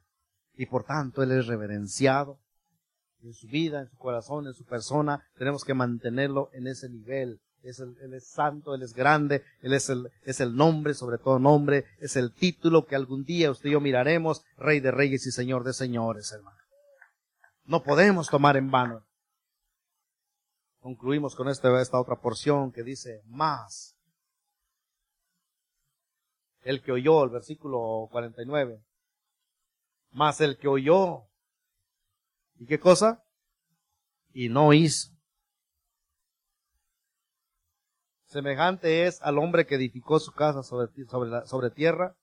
Y 0.55 0.67
por 0.67 0.85
tanto 0.85 1.23
Él 1.23 1.33
es 1.33 1.47
reverenciado 1.47 2.39
en 3.23 3.35
su 3.35 3.47
vida, 3.47 3.81
en 3.81 3.89
su 3.89 3.97
corazón, 3.97 4.47
en 4.47 4.55
su 4.55 4.64
persona. 4.64 5.23
Tenemos 5.37 5.64
que 5.64 5.75
mantenerlo 5.75 6.51
en 6.53 6.67
ese 6.67 6.89
nivel. 6.89 7.41
Es 7.67 7.81
él 7.81 8.14
es 8.14 8.29
santo, 8.29 8.75
Él 8.75 8.83
es 8.83 8.95
grande, 8.95 9.43
Él 9.61 9.73
es 9.73 9.89
el, 9.89 10.11
es 10.23 10.41
el 10.41 10.55
nombre, 10.55 10.95
sobre 10.95 11.19
todo 11.19 11.39
nombre, 11.39 11.85
es 11.99 12.17
el 12.17 12.33
título 12.33 12.87
que 12.87 12.95
algún 12.95 13.25
día 13.25 13.51
usted 13.51 13.71
y 13.71 13.73
yo 13.73 13.81
miraremos, 13.81 14.45
Rey 14.57 14.81
de 14.81 14.93
Reyes 14.93 15.27
y 15.27 15.33
Señor 15.33 15.64
de 15.64 15.73
Señores, 15.73 16.31
hermano. 16.33 16.57
No 17.64 17.83
podemos 17.83 18.29
tomar 18.29 18.57
en 18.57 18.71
vano. 18.71 19.05
Concluimos 20.79 21.35
con 21.35 21.49
esta, 21.49 21.81
esta 21.81 22.01
otra 22.01 22.14
porción 22.14 22.71
que 22.71 22.85
dice, 22.85 23.23
más 23.27 23.97
el 26.67 26.83
que 26.83 26.93
oyó, 26.93 27.25
el 27.25 27.31
versículo 27.31 28.09
49. 28.11 28.83
Más 30.11 30.41
el 30.41 30.59
que 30.59 30.69
oyó. 30.69 31.23
¿Y 32.59 32.67
qué 32.67 32.81
cosa? 32.81 33.25
Y 34.33 34.49
no 34.49 34.73
hizo. 34.73 35.16
Semejante 38.37 39.07
es 39.07 39.22
al 39.22 39.39
hombre 39.39 39.64
que 39.64 39.76
edificó 39.76 40.20
su 40.20 40.30
casa 40.30 40.62
sobre, 40.62 40.93
sobre, 41.07 41.47
sobre 41.47 41.70
tierra, 41.70 42.18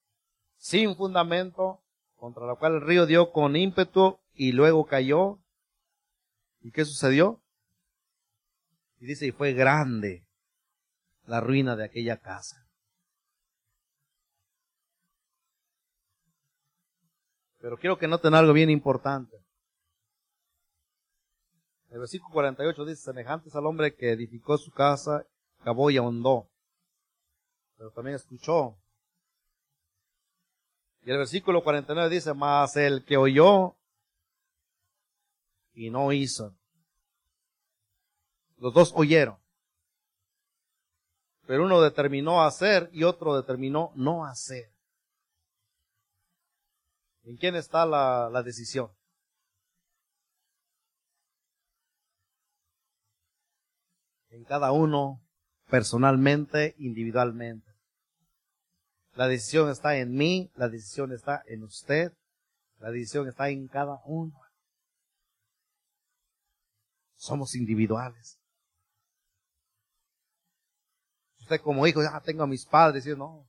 sin 0.58 0.96
fundamento, 0.96 1.82
contra 2.14 2.46
la 2.46 2.54
cual 2.54 2.76
el 2.76 2.82
río 2.82 3.08
dio 3.08 3.32
con 3.32 3.56
ímpetu 3.56 4.20
y 4.36 4.52
luego 4.52 4.86
cayó. 4.86 5.40
¿Y 6.62 6.70
qué 6.70 6.86
sucedió? 6.86 7.42
Y 9.00 9.08
dice, 9.08 9.26
y 9.26 9.32
fue 9.32 9.54
grande 9.54 10.24
la 11.26 11.42
ruina 11.42 11.76
de 11.76 11.86
aquella 11.86 12.18
casa. 12.18 12.64
Pero 17.58 17.78
quiero 17.78 17.98
que 17.98 18.08
noten 18.08 18.36
algo 18.36 18.54
bien 18.54 18.70
importante. 18.70 19.36
El 21.90 21.98
versículo 21.98 22.32
48 22.34 22.86
dice, 22.86 23.02
semejantes 23.02 23.56
al 23.56 23.66
hombre 23.66 23.96
que 23.96 24.12
edificó 24.12 24.60
su 24.60 24.72
casa, 24.72 25.26
cavó 25.64 25.90
y 25.90 25.98
ahondó. 25.98 26.50
Pero 27.78 27.92
también 27.92 28.16
escuchó. 28.16 28.78
Y 31.02 31.12
el 31.12 31.18
versículo 31.18 31.64
49 31.64 32.10
dice, 32.10 32.34
mas 32.34 32.76
el 32.78 33.04
que 33.04 33.18
oyó 33.18 33.76
y 35.74 35.90
no 35.90 36.12
hizo. 36.12 36.56
Los 38.58 38.74
dos 38.74 38.94
oyeron. 38.96 39.38
Pero 41.46 41.66
uno 41.66 41.82
determinó 41.82 42.44
hacer 42.44 42.90
y 42.94 43.04
otro 43.04 43.36
determinó 43.36 43.92
no 43.96 44.26
hacer. 44.26 44.72
¿En 47.24 47.36
quién 47.38 47.56
está 47.56 47.86
la, 47.86 48.30
la 48.32 48.44
decisión? 48.44 48.90
En 54.30 54.46
cada 54.46 54.72
uno, 54.72 55.22
personalmente, 55.74 56.76
individualmente. 56.78 57.68
La 59.16 59.28
decisión 59.28 59.72
está 59.72 59.98
en 59.98 60.12
mí, 60.12 60.52
la 60.54 60.70
decisión 60.70 61.12
está 61.12 61.42
en 61.48 61.64
usted, 61.64 62.14
la 62.78 62.92
decisión 62.92 63.28
está 63.28 63.50
en 63.50 63.68
cada 63.70 64.00
uno. 64.06 64.40
Somos 67.16 67.56
individuales. 67.56 68.38
Usted 71.40 71.60
como 71.62 71.88
hijo, 71.88 72.04
ya 72.04 72.22
tengo 72.22 72.44
a 72.44 72.48
mis 72.48 72.68
padres, 72.68 73.06
yo 73.06 73.16
no. 73.16 73.48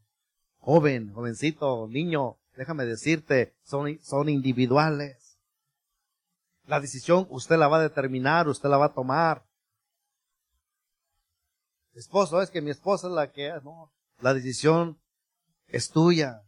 Joven, 0.60 1.12
jovencito, 1.12 1.88
niño, 1.88 2.38
déjame 2.56 2.86
decirte, 2.86 3.54
son, 3.64 3.98
son 4.00 4.30
individuales. 4.30 5.38
La 6.64 6.80
decisión 6.80 7.26
usted 7.28 7.58
la 7.58 7.68
va 7.68 7.80
a 7.80 7.82
determinar, 7.82 8.48
usted 8.48 8.70
la 8.70 8.78
va 8.78 8.86
a 8.86 8.94
tomar. 8.94 9.44
Esposo, 11.94 12.42
es 12.42 12.50
que 12.50 12.60
mi 12.60 12.70
esposa 12.70 13.06
es 13.06 13.12
la 13.12 13.30
que, 13.30 13.52
no, 13.62 13.92
la 14.20 14.34
decisión 14.34 15.00
es 15.68 15.90
tuya. 15.90 16.42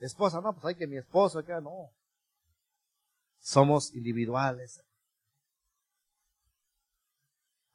Esposa, 0.00 0.40
no, 0.40 0.52
pues 0.52 0.64
hay 0.64 0.74
que 0.74 0.86
mi 0.86 0.96
esposo, 0.96 1.44
que 1.44 1.52
no. 1.60 1.90
Somos 3.38 3.94
individuales. 3.94 4.82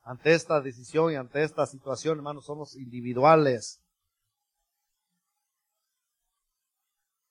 Ante 0.01 0.33
esta 0.33 0.59
decisión 0.59 1.13
y 1.13 1.15
ante 1.15 1.43
esta 1.43 1.65
situación, 1.65 2.17
hermanos, 2.17 2.45
somos 2.45 2.75
individuales. 2.75 3.79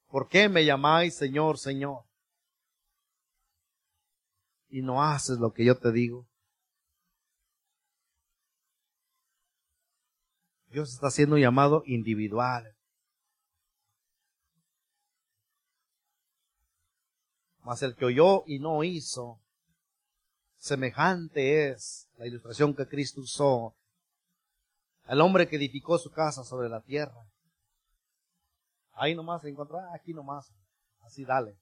¿Por 0.08 0.28
qué 0.28 0.48
me 0.48 0.64
llamáis 0.64 1.16
Señor, 1.16 1.58
Señor? 1.58 2.04
Y 4.68 4.80
no 4.80 5.02
haces 5.02 5.38
lo 5.38 5.52
que 5.52 5.66
yo 5.66 5.78
te 5.78 5.92
digo. 5.92 6.26
Dios 10.72 10.94
está 10.94 11.08
haciendo 11.08 11.36
un 11.36 11.42
llamado 11.42 11.82
individual. 11.84 12.74
Mas 17.60 17.82
el 17.82 17.94
que 17.94 18.06
oyó 18.06 18.42
y 18.46 18.58
no 18.58 18.82
hizo, 18.82 19.38
semejante 20.56 21.68
es 21.68 22.08
la 22.16 22.26
ilustración 22.26 22.74
que 22.74 22.88
Cristo 22.88 23.20
usó 23.20 23.76
al 25.04 25.20
hombre 25.20 25.46
que 25.46 25.56
edificó 25.56 25.98
su 25.98 26.10
casa 26.10 26.42
sobre 26.42 26.68
la 26.68 26.80
tierra. 26.80 27.26
Ahí 28.94 29.14
nomás 29.14 29.42
se 29.42 29.50
encontró, 29.50 29.78
ah, 29.78 29.90
aquí 29.94 30.14
nomás. 30.14 30.52
Así 31.00 31.24
dale. 31.24 31.58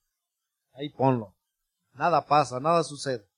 Ahí 0.73 0.89
ponlo. 0.89 1.35
Nada 1.95 2.25
pasa, 2.27 2.61
nada 2.61 2.85
sucede. 2.85 3.30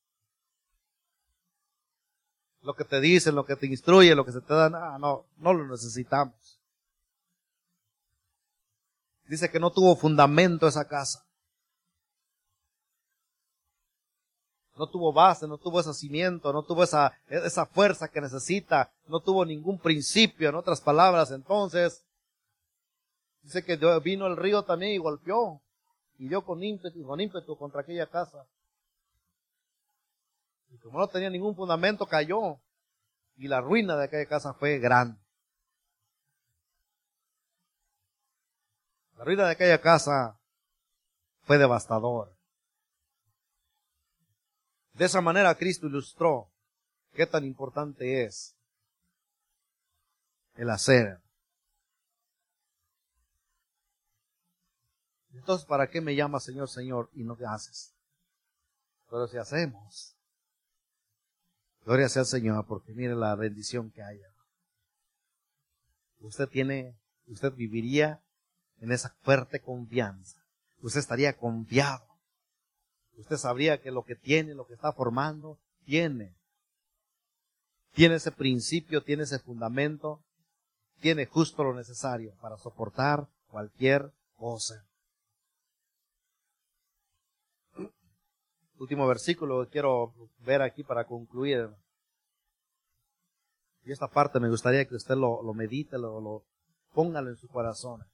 Lo 2.62 2.74
que 2.74 2.84
te 2.84 3.00
dicen, 3.00 3.34
lo 3.34 3.44
que 3.44 3.56
te 3.56 3.66
instruye, 3.66 4.14
lo 4.14 4.24
que 4.24 4.32
se 4.32 4.40
te 4.40 4.54
da, 4.54 4.70
no, 4.70 4.98
no, 4.98 5.24
no 5.38 5.52
lo 5.52 5.66
necesitamos. 5.66 6.60
Dice 9.26 9.50
que 9.50 9.58
no 9.58 9.70
tuvo 9.70 9.96
fundamento 9.96 10.68
esa 10.68 10.86
casa. 10.86 11.24
No 14.76 14.86
tuvo 14.86 15.12
base, 15.12 15.46
no 15.46 15.58
tuvo 15.58 15.80
ese 15.80 15.92
cimiento, 15.92 16.52
no 16.52 16.62
tuvo 16.62 16.84
esa, 16.84 17.12
esa 17.28 17.66
fuerza 17.66 18.08
que 18.08 18.20
necesita, 18.20 18.90
no 19.06 19.20
tuvo 19.20 19.44
ningún 19.44 19.78
principio, 19.78 20.48
en 20.48 20.54
otras 20.54 20.80
palabras. 20.80 21.30
Entonces, 21.30 22.04
dice 23.42 23.64
que 23.64 23.76
vino 24.02 24.26
el 24.26 24.36
río 24.36 24.62
también 24.62 24.92
y 24.92 24.98
golpeó, 24.98 25.60
y 26.18 26.28
dio 26.28 26.44
con 26.44 26.62
ímpetu, 26.62 27.04
con 27.06 27.20
ímpetu 27.20 27.56
contra 27.56 27.82
aquella 27.82 28.06
casa. 28.06 28.46
Y 30.72 30.78
como 30.78 30.98
no 30.98 31.06
tenía 31.06 31.28
ningún 31.28 31.54
fundamento, 31.54 32.06
cayó. 32.06 32.58
Y 33.36 33.46
la 33.46 33.60
ruina 33.60 33.94
de 33.96 34.04
aquella 34.04 34.26
casa 34.26 34.54
fue 34.54 34.78
grande. 34.78 35.20
La 39.16 39.24
ruina 39.24 39.44
de 39.44 39.52
aquella 39.52 39.80
casa 39.80 40.40
fue 41.42 41.58
devastadora. 41.58 42.32
De 44.94 45.04
esa 45.04 45.20
manera 45.20 45.54
Cristo 45.54 45.86
ilustró 45.86 46.50
qué 47.12 47.26
tan 47.26 47.44
importante 47.44 48.24
es 48.24 48.56
el 50.54 50.70
hacer. 50.70 51.20
Entonces, 55.32 55.66
¿para 55.66 55.88
qué 55.88 56.00
me 56.00 56.14
llamas 56.14 56.44
Señor, 56.44 56.68
Señor 56.68 57.10
y 57.12 57.24
no 57.24 57.36
te 57.36 57.44
haces? 57.46 57.94
Pero 59.08 59.26
si 59.26 59.36
hacemos, 59.36 60.16
Gloria 61.84 62.08
sea 62.08 62.20
al 62.20 62.26
Señor, 62.26 62.66
porque 62.66 62.92
mire 62.92 63.14
la 63.14 63.34
bendición 63.34 63.90
que 63.90 64.02
hay. 64.02 64.20
Usted 66.20 66.48
tiene, 66.48 66.96
usted 67.26 67.52
viviría 67.52 68.22
en 68.80 68.92
esa 68.92 69.14
fuerte 69.22 69.60
confianza. 69.60 70.40
Usted 70.80 71.00
estaría 71.00 71.36
confiado. 71.36 72.06
Usted 73.16 73.36
sabría 73.36 73.80
que 73.80 73.90
lo 73.90 74.04
que 74.04 74.14
tiene, 74.14 74.54
lo 74.54 74.66
que 74.66 74.74
está 74.74 74.92
formando, 74.92 75.58
tiene. 75.84 76.34
Tiene 77.92 78.16
ese 78.16 78.32
principio, 78.32 79.02
tiene 79.02 79.24
ese 79.24 79.38
fundamento, 79.38 80.24
tiene 81.00 81.26
justo 81.26 81.64
lo 81.64 81.74
necesario 81.74 82.34
para 82.40 82.56
soportar 82.56 83.28
cualquier 83.48 84.12
cosa. 84.36 84.86
Último 88.82 89.06
versículo 89.06 89.64
que 89.64 89.70
quiero 89.70 90.12
ver 90.40 90.60
aquí 90.60 90.82
para 90.82 91.04
concluir. 91.04 91.70
Y 93.84 93.92
esta 93.92 94.08
parte 94.08 94.40
me 94.40 94.48
gustaría 94.48 94.84
que 94.84 94.96
usted 94.96 95.14
lo, 95.14 95.42
medite, 95.54 95.98
lo, 95.98 96.20
lo 96.20 96.42
póngalo 96.92 97.30
en 97.30 97.36
su 97.36 97.48
corazón. 97.48 98.04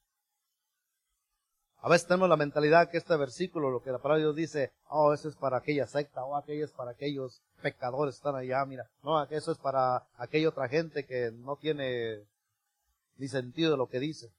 A 1.80 1.88
veces 1.88 2.08
tenemos 2.08 2.28
la 2.28 2.36
mentalidad 2.36 2.90
que 2.90 2.98
este 2.98 3.16
versículo, 3.16 3.70
lo 3.70 3.82
que 3.82 3.92
la 3.92 3.98
palabra 3.98 4.22
Dios 4.22 4.34
dice, 4.34 4.72
oh, 4.88 5.12
eso 5.12 5.28
es 5.28 5.36
para 5.36 5.58
aquella 5.58 5.86
secta, 5.86 6.24
o 6.24 6.36
aquello 6.36 6.64
es 6.64 6.72
para 6.72 6.90
aquellos 6.90 7.40
pecadores 7.62 8.16
que 8.16 8.18
están 8.18 8.34
allá, 8.34 8.64
mira, 8.66 8.90
no, 9.02 9.22
eso 9.24 9.52
es 9.52 9.58
para 9.58 10.04
aquella 10.16 10.48
otra 10.48 10.68
gente 10.68 11.04
que 11.04 11.30
no 11.30 11.56
tiene 11.56 12.24
ni 13.16 13.28
sentido 13.28 13.70
de 13.70 13.76
lo 13.76 13.88
que 13.88 14.00
dice. 14.00 14.30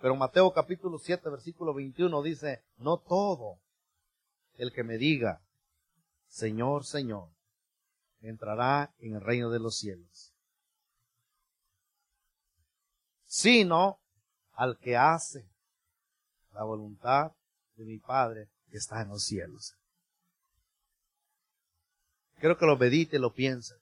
Pero 0.00 0.16
Mateo 0.16 0.52
capítulo 0.52 0.98
7, 0.98 1.28
versículo 1.30 1.72
21 1.74 2.22
dice, 2.22 2.62
no 2.78 2.98
todo 2.98 3.58
el 4.58 4.72
que 4.72 4.82
me 4.84 4.98
diga, 4.98 5.40
Señor, 6.26 6.84
Señor, 6.84 7.30
entrará 8.20 8.92
en 8.98 9.14
el 9.14 9.20
reino 9.20 9.50
de 9.50 9.60
los 9.60 9.78
cielos, 9.78 10.34
sino 13.24 14.00
al 14.52 14.76
que 14.78 14.96
hace 14.96 15.48
la 16.52 16.64
voluntad 16.64 17.32
de 17.76 17.84
mi 17.84 17.98
Padre 17.98 18.48
que 18.68 18.76
está 18.76 19.00
en 19.00 19.08
los 19.08 19.24
cielos. 19.24 19.74
Quiero 22.40 22.58
que 22.58 22.66
lo 22.66 22.76
medite, 22.76 23.18
lo 23.18 23.32
piense. 23.32 23.74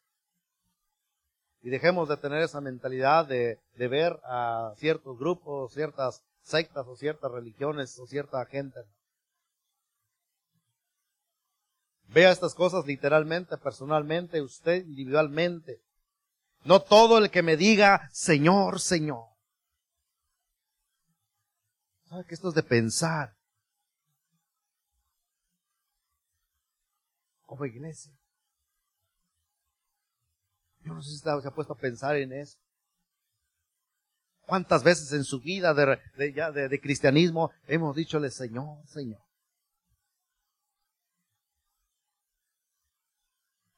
Y 1.63 1.71
dejemos 1.71 2.09
de 2.09 2.17
tener 2.19 2.43
esa 2.43 2.61
mentalidad 2.61 3.27
de, 3.27 3.59
de 3.75 3.89
ver 3.89 4.21
a 4.25 4.75
ciertos 4.77 5.19
grupos, 5.19 5.73
ciertas 5.73 6.23
sectas 6.43 6.87
o 6.87 6.97
ciertas 6.97 7.31
religiones 7.33 7.99
o 7.99 8.07
cierta 8.07 8.45
gente 8.47 8.81
Vea 12.09 12.31
estas 12.31 12.55
cosas 12.55 12.87
literalmente, 12.87 13.57
personalmente, 13.59 14.41
usted 14.41 14.85
individualmente. 14.87 15.83
No 16.65 16.81
todo 16.81 17.19
el 17.19 17.31
que 17.31 17.43
me 17.43 17.57
diga, 17.57 18.09
Señor, 18.13 18.81
Señor. 18.81 19.27
¿Sabe 22.09 22.25
que 22.25 22.35
esto 22.35 22.49
es 22.49 22.55
de 22.55 22.63
pensar? 22.63 23.37
Como 27.45 27.65
iglesia. 27.65 28.13
Yo 30.81 30.95
no 30.95 31.03
sé 31.03 31.11
si 31.11 31.19
se 31.19 31.29
ha 31.31 31.51
puesto 31.51 31.73
a 31.73 31.79
pensar 31.79 32.17
en 32.17 32.33
eso. 32.33 32.59
¿Cuántas 34.47 34.85
veces 34.85 35.13
en 35.13 35.25
su 35.25 35.41
vida 35.41 35.75
de, 35.75 36.01
de, 36.17 36.69
de 36.69 36.81
cristianismo 36.81 37.51
hemos 37.67 37.97
dichole 37.97 38.31
Señor, 38.31 38.87
Señor? 38.87 39.26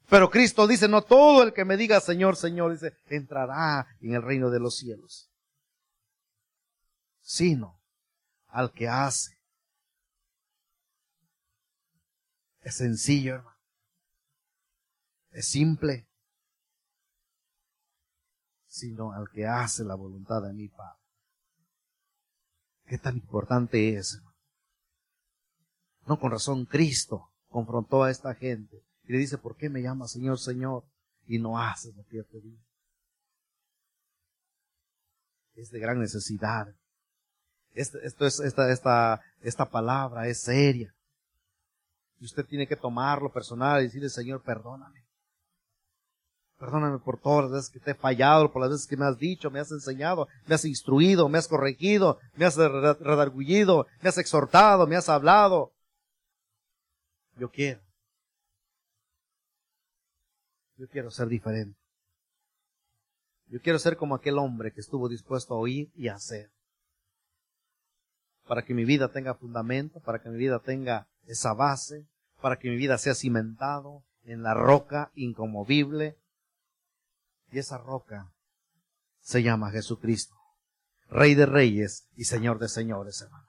Pero 0.08 0.30
Cristo 0.30 0.66
dice, 0.66 0.88
no 0.88 1.02
todo 1.02 1.42
el 1.42 1.52
que 1.52 1.66
me 1.66 1.76
diga 1.76 2.00
Señor, 2.00 2.36
Señor, 2.36 2.72
dice, 2.72 2.96
entrará 3.08 3.86
en 4.00 4.14
el 4.14 4.22
reino 4.22 4.48
de 4.48 4.58
los 4.58 4.76
cielos, 4.76 5.30
sino 7.20 7.78
al 8.46 8.72
que 8.72 8.88
hace. 8.88 9.38
Es 12.60 12.76
sencillo, 12.76 13.34
hermano. 13.34 13.58
Es 15.30 15.48
simple. 15.48 16.08
Sino 18.66 19.12
al 19.12 19.28
que 19.30 19.46
hace 19.46 19.84
la 19.84 19.94
voluntad 19.94 20.42
de 20.42 20.54
mi 20.54 20.68
Padre. 20.68 21.02
¿Qué 22.86 22.96
tan 22.96 23.16
importante 23.16 23.94
es, 23.94 24.14
hermano? 24.14 24.36
No 26.06 26.18
con 26.18 26.30
razón 26.30 26.64
Cristo 26.64 27.34
confrontó 27.48 28.04
a 28.04 28.10
esta 28.10 28.34
gente 28.34 28.87
y 29.08 29.12
le 29.12 29.18
dice, 29.18 29.38
¿por 29.38 29.56
qué 29.56 29.70
me 29.70 29.80
llamas 29.80 30.12
Señor, 30.12 30.38
Señor? 30.38 30.84
Y 31.26 31.38
no 31.38 31.58
haces 31.58 31.96
lo 31.96 32.04
que 32.04 32.18
yo 32.18 32.24
te 32.24 32.40
digo. 32.40 32.62
Es 35.54 35.70
de 35.70 35.80
gran 35.80 35.98
necesidad. 35.98 36.68
Esto, 37.74 37.98
esto 38.00 38.26
es, 38.26 38.38
esta, 38.40 38.70
esta, 38.70 39.22
esta 39.40 39.64
palabra 39.64 40.28
es 40.28 40.42
seria. 40.42 40.94
Y 42.20 42.26
usted 42.26 42.44
tiene 42.44 42.66
que 42.66 42.76
tomarlo 42.76 43.32
personal 43.32 43.80
y 43.80 43.84
decirle, 43.84 44.10
Señor, 44.10 44.42
perdóname. 44.42 45.06
Perdóname 46.58 46.98
por 46.98 47.18
todas 47.18 47.44
las 47.44 47.52
veces 47.52 47.70
que 47.70 47.80
te 47.80 47.92
he 47.92 47.94
fallado, 47.94 48.52
por 48.52 48.60
las 48.60 48.72
veces 48.72 48.86
que 48.86 48.96
me 48.96 49.06
has 49.06 49.16
dicho, 49.16 49.50
me 49.50 49.60
has 49.60 49.70
enseñado, 49.70 50.28
me 50.46 50.54
has 50.54 50.64
instruido, 50.66 51.28
me 51.30 51.38
has 51.38 51.48
corregido, 51.48 52.18
me 52.34 52.44
has 52.44 52.56
redargullido, 52.56 53.86
me 54.02 54.10
has 54.10 54.18
exhortado, 54.18 54.86
me 54.86 54.96
has 54.96 55.08
hablado. 55.08 55.72
Yo 57.36 57.50
quiero. 57.50 57.87
Yo 60.78 60.88
quiero 60.88 61.10
ser 61.10 61.28
diferente. 61.28 61.76
Yo 63.48 63.60
quiero 63.60 63.80
ser 63.80 63.96
como 63.96 64.14
aquel 64.14 64.38
hombre 64.38 64.72
que 64.72 64.80
estuvo 64.80 65.08
dispuesto 65.08 65.54
a 65.54 65.58
oír 65.58 65.90
y 65.96 66.08
a 66.08 66.14
hacer. 66.14 66.52
Para 68.46 68.64
que 68.64 68.74
mi 68.74 68.84
vida 68.84 69.10
tenga 69.10 69.34
fundamento, 69.34 70.00
para 70.00 70.22
que 70.22 70.28
mi 70.28 70.36
vida 70.36 70.60
tenga 70.60 71.08
esa 71.26 71.52
base, 71.52 72.06
para 72.40 72.58
que 72.58 72.70
mi 72.70 72.76
vida 72.76 72.96
sea 72.96 73.14
cimentado 73.14 74.04
en 74.24 74.42
la 74.42 74.54
roca 74.54 75.10
incomovible. 75.14 76.16
Y 77.50 77.58
esa 77.58 77.78
roca 77.78 78.30
se 79.20 79.42
llama 79.42 79.70
Jesucristo, 79.70 80.36
Rey 81.08 81.34
de 81.34 81.46
Reyes 81.46 82.06
y 82.14 82.24
Señor 82.24 82.58
de 82.60 82.68
Señores, 82.68 83.20
hermano. 83.20 83.46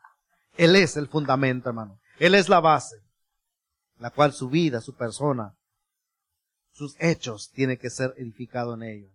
Él 0.57 0.75
es 0.75 0.97
el 0.97 1.07
fundamento, 1.07 1.69
hermano. 1.69 1.99
Él 2.17 2.34
es 2.34 2.49
la 2.49 2.59
base, 2.59 2.97
la 3.99 4.09
cual 4.09 4.34
su 4.34 4.49
vida, 4.49 4.82
su 4.82 4.95
persona, 4.95 5.55
sus 6.80 6.95
hechos 6.97 7.51
tiene 7.51 7.77
que 7.77 7.89
ser 7.89 8.13
edificado 8.15 8.73
en 8.73 8.84
ellos. 8.84 9.11